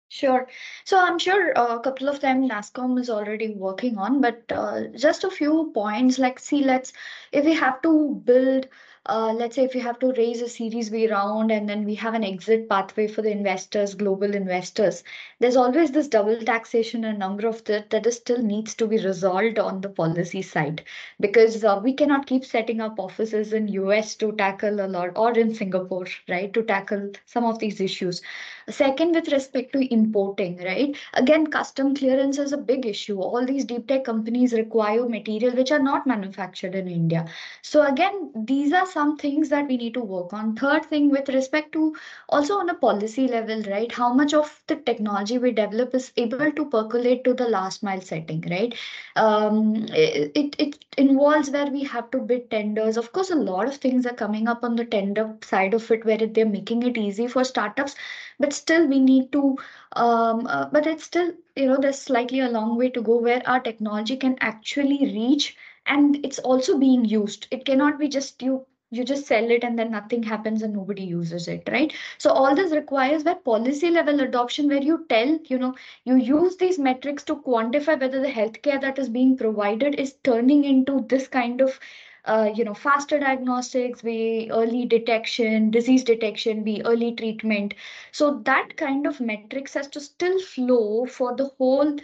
Sure. 0.09 0.47
So 0.85 0.99
I'm 0.99 1.19
sure 1.19 1.51
a 1.57 1.79
couple 1.81 2.09
of 2.09 2.21
them 2.21 2.49
NASSCOM 2.49 2.99
is 3.01 3.11
already 3.11 3.55
working 3.55 3.99
on, 3.99 4.21
but 4.21 4.43
uh, 4.51 4.85
just 4.97 5.25
a 5.25 5.31
few 5.31 5.71
points 5.75 6.19
like, 6.19 6.39
see, 6.39 6.63
let's, 6.65 6.93
if 7.33 7.45
we 7.45 7.53
have 7.55 7.83
to 7.83 8.23
build 8.25 8.69
uh, 9.07 9.33
let's 9.33 9.57
say 9.57 9.65
if 9.65 9.75
you 9.75 9.81
have 9.83 9.99
to 9.99 10.13
raise 10.13 10.41
a 10.41 10.49
series 10.49 10.89
B 10.89 11.09
round 11.11 11.51
and 11.51 11.69
then 11.69 11.85
we 11.85 11.95
have 11.97 12.15
an 12.15 12.25
exit 12.25 12.69
pathway 12.69 13.07
for 13.07 13.21
the 13.21 13.31
investors, 13.31 13.95
global 13.95 14.35
investors, 14.35 15.05
there's 15.41 15.57
always 15.57 15.91
this 15.91 16.09
double 16.09 16.41
taxation 16.41 17.05
and 17.05 17.19
number 17.19 17.47
of 17.47 17.63
that 17.65 17.91
that 17.91 18.07
is 18.07 18.17
still 18.17 18.43
needs 18.43 18.75
to 18.77 18.87
be 18.87 18.97
resolved 19.05 19.59
on 19.59 19.83
the 19.83 19.91
policy 19.91 20.41
side 20.41 20.83
because 21.21 21.63
uh, 21.65 21.79
we 21.83 21.93
cannot 21.93 22.27
keep 22.27 22.45
setting 22.45 22.81
up 22.81 22.99
offices 22.99 23.53
in 23.53 23.69
US 23.69 24.15
to 24.17 24.33
tackle 24.33 24.81
a 24.81 24.89
lot 24.89 25.11
or 25.17 25.33
in 25.33 25.55
Singapore, 25.55 26.07
right, 26.29 26.53
to 26.55 26.63
tackle 26.63 27.11
some 27.27 27.45
of 27.45 27.59
these 27.59 27.81
issues. 27.81 28.23
Second, 28.71 29.15
with 29.15 29.31
respect 29.33 29.73
to 29.75 29.93
importing, 29.93 30.57
right, 30.65 30.97
again, 31.13 31.47
custom 31.47 31.95
clearance 31.95 32.39
is 32.39 32.53
a 32.53 32.57
big 32.57 32.87
issue. 32.87 33.21
All 33.21 33.45
these 33.45 33.67
deep 33.67 33.87
tech 33.87 34.05
companies 34.05 34.55
require 34.55 35.07
material 35.09 35.55
which 35.55 35.71
are 35.71 35.79
not 35.83 36.07
manufactured 36.07 36.75
in 36.75 36.89
India. 36.89 37.27
So 37.63 37.83
again, 37.87 38.31
these 38.35 38.73
are 38.73 38.87
some 38.95 39.17
things 39.19 39.51
that 39.51 39.69
we 39.69 39.77
need 39.77 39.95
to 39.95 40.01
work 40.01 40.33
on. 40.33 40.57
Third 40.57 40.87
thing, 40.87 41.11
with 41.11 41.29
respect 41.29 41.73
to 41.73 41.95
also 42.29 42.55
on 42.59 42.71
a 42.71 42.75
policy 42.75 43.29
level, 43.29 43.63
right, 43.71 43.93
how 43.93 44.13
much 44.15 44.35
of 44.35 44.63
the 44.69 44.77
technology 44.77 45.39
we 45.39 45.53
develop 45.53 45.95
is 45.95 46.13
able 46.17 46.53
to 46.53 46.67
percolate 46.71 47.25
to 47.25 47.35
the 47.35 47.49
last 47.49 47.83
mile 47.83 48.01
setting, 48.01 48.43
right? 48.51 48.75
Um, 49.17 49.87
it, 49.91 50.57
it 50.59 50.85
involves 50.99 51.51
where 51.51 51.67
we 51.67 51.83
have 51.85 52.11
to 52.13 52.19
bid 52.19 52.51
tenders. 52.51 52.97
Of 52.97 53.13
course, 53.13 53.31
a 53.31 53.37
lot 53.37 53.69
of 53.69 53.77
things 53.77 54.07
are 54.07 54.15
coming 54.15 54.49
up 54.49 54.65
on 54.65 54.77
the 54.77 54.85
tender 54.85 55.37
side 55.43 55.75
of 55.75 55.91
it 55.91 56.05
where 56.05 56.19
they're 56.19 56.47
making 56.47 56.83
it 56.85 56.97
easy 56.97 57.27
for 57.27 57.45
startups, 57.45 57.97
but 58.39 58.53
still 58.53 58.87
we 58.87 59.01
need 59.01 59.33
to, 59.33 59.57
um, 59.97 60.47
uh, 60.47 60.67
but 60.73 60.87
it's 60.87 61.05
still, 61.05 61.33
you 61.57 61.67
know, 61.67 61.77
there's 61.81 62.01
slightly 62.01 62.41
a 62.41 62.49
long 62.49 62.77
way 62.77 62.89
to 62.91 63.03
go 63.03 63.17
where 63.19 63.43
our 63.47 63.61
technology 63.61 64.17
can 64.17 64.37
actually 64.41 65.01
reach 65.13 65.57
and 65.87 66.25
it's 66.25 66.39
also 66.39 66.79
being 66.79 67.05
used. 67.05 67.47
It 67.51 67.65
cannot 67.65 67.99
be 67.99 68.09
just 68.09 68.43
you 68.43 68.67
you 68.97 69.05
just 69.05 69.27
sell 69.27 69.51
it 69.51 69.65
and 69.65 69.79
then 69.79 69.91
nothing 69.91 70.23
happens 70.23 70.63
and 70.63 70.75
nobody 70.75 71.03
uses 71.03 71.49
it 71.49 71.69
right? 71.71 71.93
So 72.19 72.31
all 72.31 72.55
this 72.55 72.73
requires 72.73 73.25
that 73.25 73.45
policy 73.45 73.91
level 73.91 74.21
adoption 74.21 74.69
where 74.69 74.83
you 74.83 75.05
tell 75.09 75.39
you 75.45 75.59
know 75.59 75.75
you 76.05 76.17
use 76.17 76.57
these 76.57 76.79
metrics 76.79 77.25
to 77.25 77.37
quantify 77.37 78.01
whether 78.01 78.21
the 78.21 78.29
healthcare 78.29 78.81
that 78.81 78.99
is 78.99 79.09
being 79.09 79.37
provided 79.37 79.95
is 79.97 80.15
turning 80.25 80.65
into 80.65 81.05
this 81.09 81.29
kind 81.29 81.61
of 81.61 81.79
uh, 82.25 82.51
you 82.55 82.65
know 82.65 82.75
faster 82.75 83.19
diagnostics 83.19 84.03
be 84.03 84.49
early 84.53 84.87
detection 84.87 85.71
disease 85.71 86.05
detection 86.05 86.63
be 86.65 86.83
early 86.85 87.15
treatment. 87.15 87.75
So 88.13 88.41
that 88.45 88.77
kind 88.77 89.07
of 89.07 89.21
metrics 89.21 89.75
has 89.75 89.89
to 89.89 90.01
still 90.01 90.39
flow 90.41 91.07
for 91.07 91.37
the 91.37 91.51
whole 91.59 91.97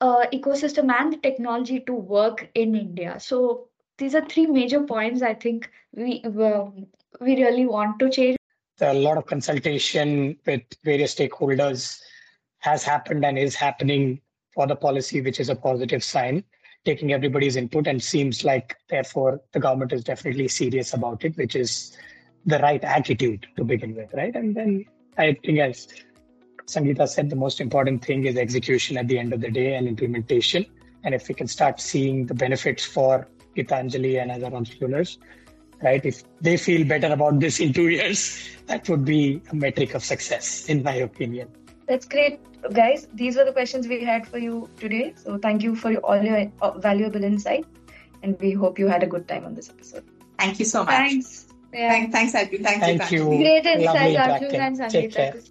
uh, 0.00 0.26
ecosystem 0.32 0.90
and 0.92 1.12
the 1.12 1.16
technology 1.18 1.80
to 1.80 1.92
work 1.94 2.48
in 2.54 2.74
india. 2.74 3.18
So 3.20 3.68
these 3.98 4.14
are 4.14 4.24
three 4.24 4.46
major 4.46 4.80
points 4.80 5.22
I 5.22 5.34
think 5.34 5.70
we 5.92 6.22
um, 6.24 6.86
we 7.20 7.36
really 7.36 7.66
want 7.66 7.98
to 8.00 8.10
change. 8.10 8.36
A 8.80 8.92
lot 8.92 9.16
of 9.16 9.26
consultation 9.26 10.36
with 10.46 10.62
various 10.84 11.14
stakeholders 11.14 12.00
has 12.58 12.84
happened 12.84 13.24
and 13.24 13.38
is 13.38 13.54
happening 13.54 14.20
for 14.54 14.66
the 14.66 14.76
policy, 14.76 15.20
which 15.20 15.40
is 15.40 15.48
a 15.48 15.56
positive 15.56 16.04
sign, 16.04 16.44
taking 16.84 17.12
everybody's 17.12 17.56
input 17.56 17.86
and 17.86 18.02
seems 18.02 18.44
like 18.44 18.76
therefore 18.90 19.40
the 19.52 19.60
government 19.60 19.92
is 19.92 20.04
definitely 20.04 20.48
serious 20.48 20.92
about 20.92 21.24
it, 21.24 21.36
which 21.36 21.56
is 21.56 21.96
the 22.44 22.58
right 22.58 22.84
attitude 22.84 23.46
to 23.56 23.64
begin 23.64 23.94
with, 23.94 24.12
right? 24.12 24.34
And 24.34 24.54
then 24.54 24.84
I 25.16 25.36
think 25.44 25.58
as 25.58 25.88
Sangeeta 26.66 27.08
said, 27.08 27.30
the 27.30 27.36
most 27.36 27.60
important 27.60 28.04
thing 28.04 28.26
is 28.26 28.36
execution 28.36 28.98
at 28.98 29.08
the 29.08 29.18
end 29.18 29.32
of 29.32 29.40
the 29.40 29.50
day 29.50 29.74
and 29.74 29.88
implementation. 29.88 30.66
And 31.04 31.14
if 31.14 31.28
we 31.28 31.34
can 31.34 31.46
start 31.46 31.80
seeing 31.80 32.26
the 32.26 32.34
benefits 32.34 32.84
for 32.84 33.28
Geethanjali 33.56 34.20
and 34.20 34.30
other 34.30 34.54
entrepreneurs, 34.54 35.18
right? 35.82 36.04
If 36.04 36.22
they 36.40 36.56
feel 36.56 36.86
better 36.86 37.12
about 37.12 37.40
this 37.40 37.60
in 37.60 37.72
two 37.72 37.88
years, 37.88 38.48
that 38.66 38.88
would 38.88 39.04
be 39.04 39.40
a 39.50 39.54
metric 39.54 39.94
of 39.94 40.04
success, 40.04 40.68
in 40.68 40.82
my 40.82 40.94
opinion. 40.94 41.48
That's 41.86 42.06
great, 42.06 42.40
guys. 42.72 43.06
These 43.14 43.36
were 43.36 43.44
the 43.44 43.52
questions 43.52 43.86
we 43.86 44.04
had 44.04 44.26
for 44.26 44.38
you 44.38 44.68
today. 44.78 45.14
So 45.16 45.38
thank 45.38 45.62
you 45.62 45.74
for 45.76 45.94
all 45.96 46.22
your 46.22 46.50
uh, 46.60 46.78
valuable 46.78 47.22
insight, 47.22 47.64
and 48.22 48.38
we 48.40 48.52
hope 48.52 48.78
you 48.78 48.88
had 48.88 49.02
a 49.02 49.06
good 49.06 49.28
time 49.28 49.44
on 49.44 49.54
this 49.54 49.70
episode. 49.70 50.04
Thank 50.38 50.58
you 50.58 50.64
so 50.64 50.84
much. 50.84 50.94
Thanks. 50.94 51.46
Yeah. 51.72 51.90
Thanks, 51.90 52.12
Thanks, 52.12 52.34
Arjun. 52.34 52.64
Thanks, 52.64 52.86
Thank 52.86 53.12
you. 53.12 53.24
Great 53.24 53.66
insight, 53.66 54.16
Arjun 54.16 54.54
and 54.54 54.78
Sangeeta. 54.78 55.50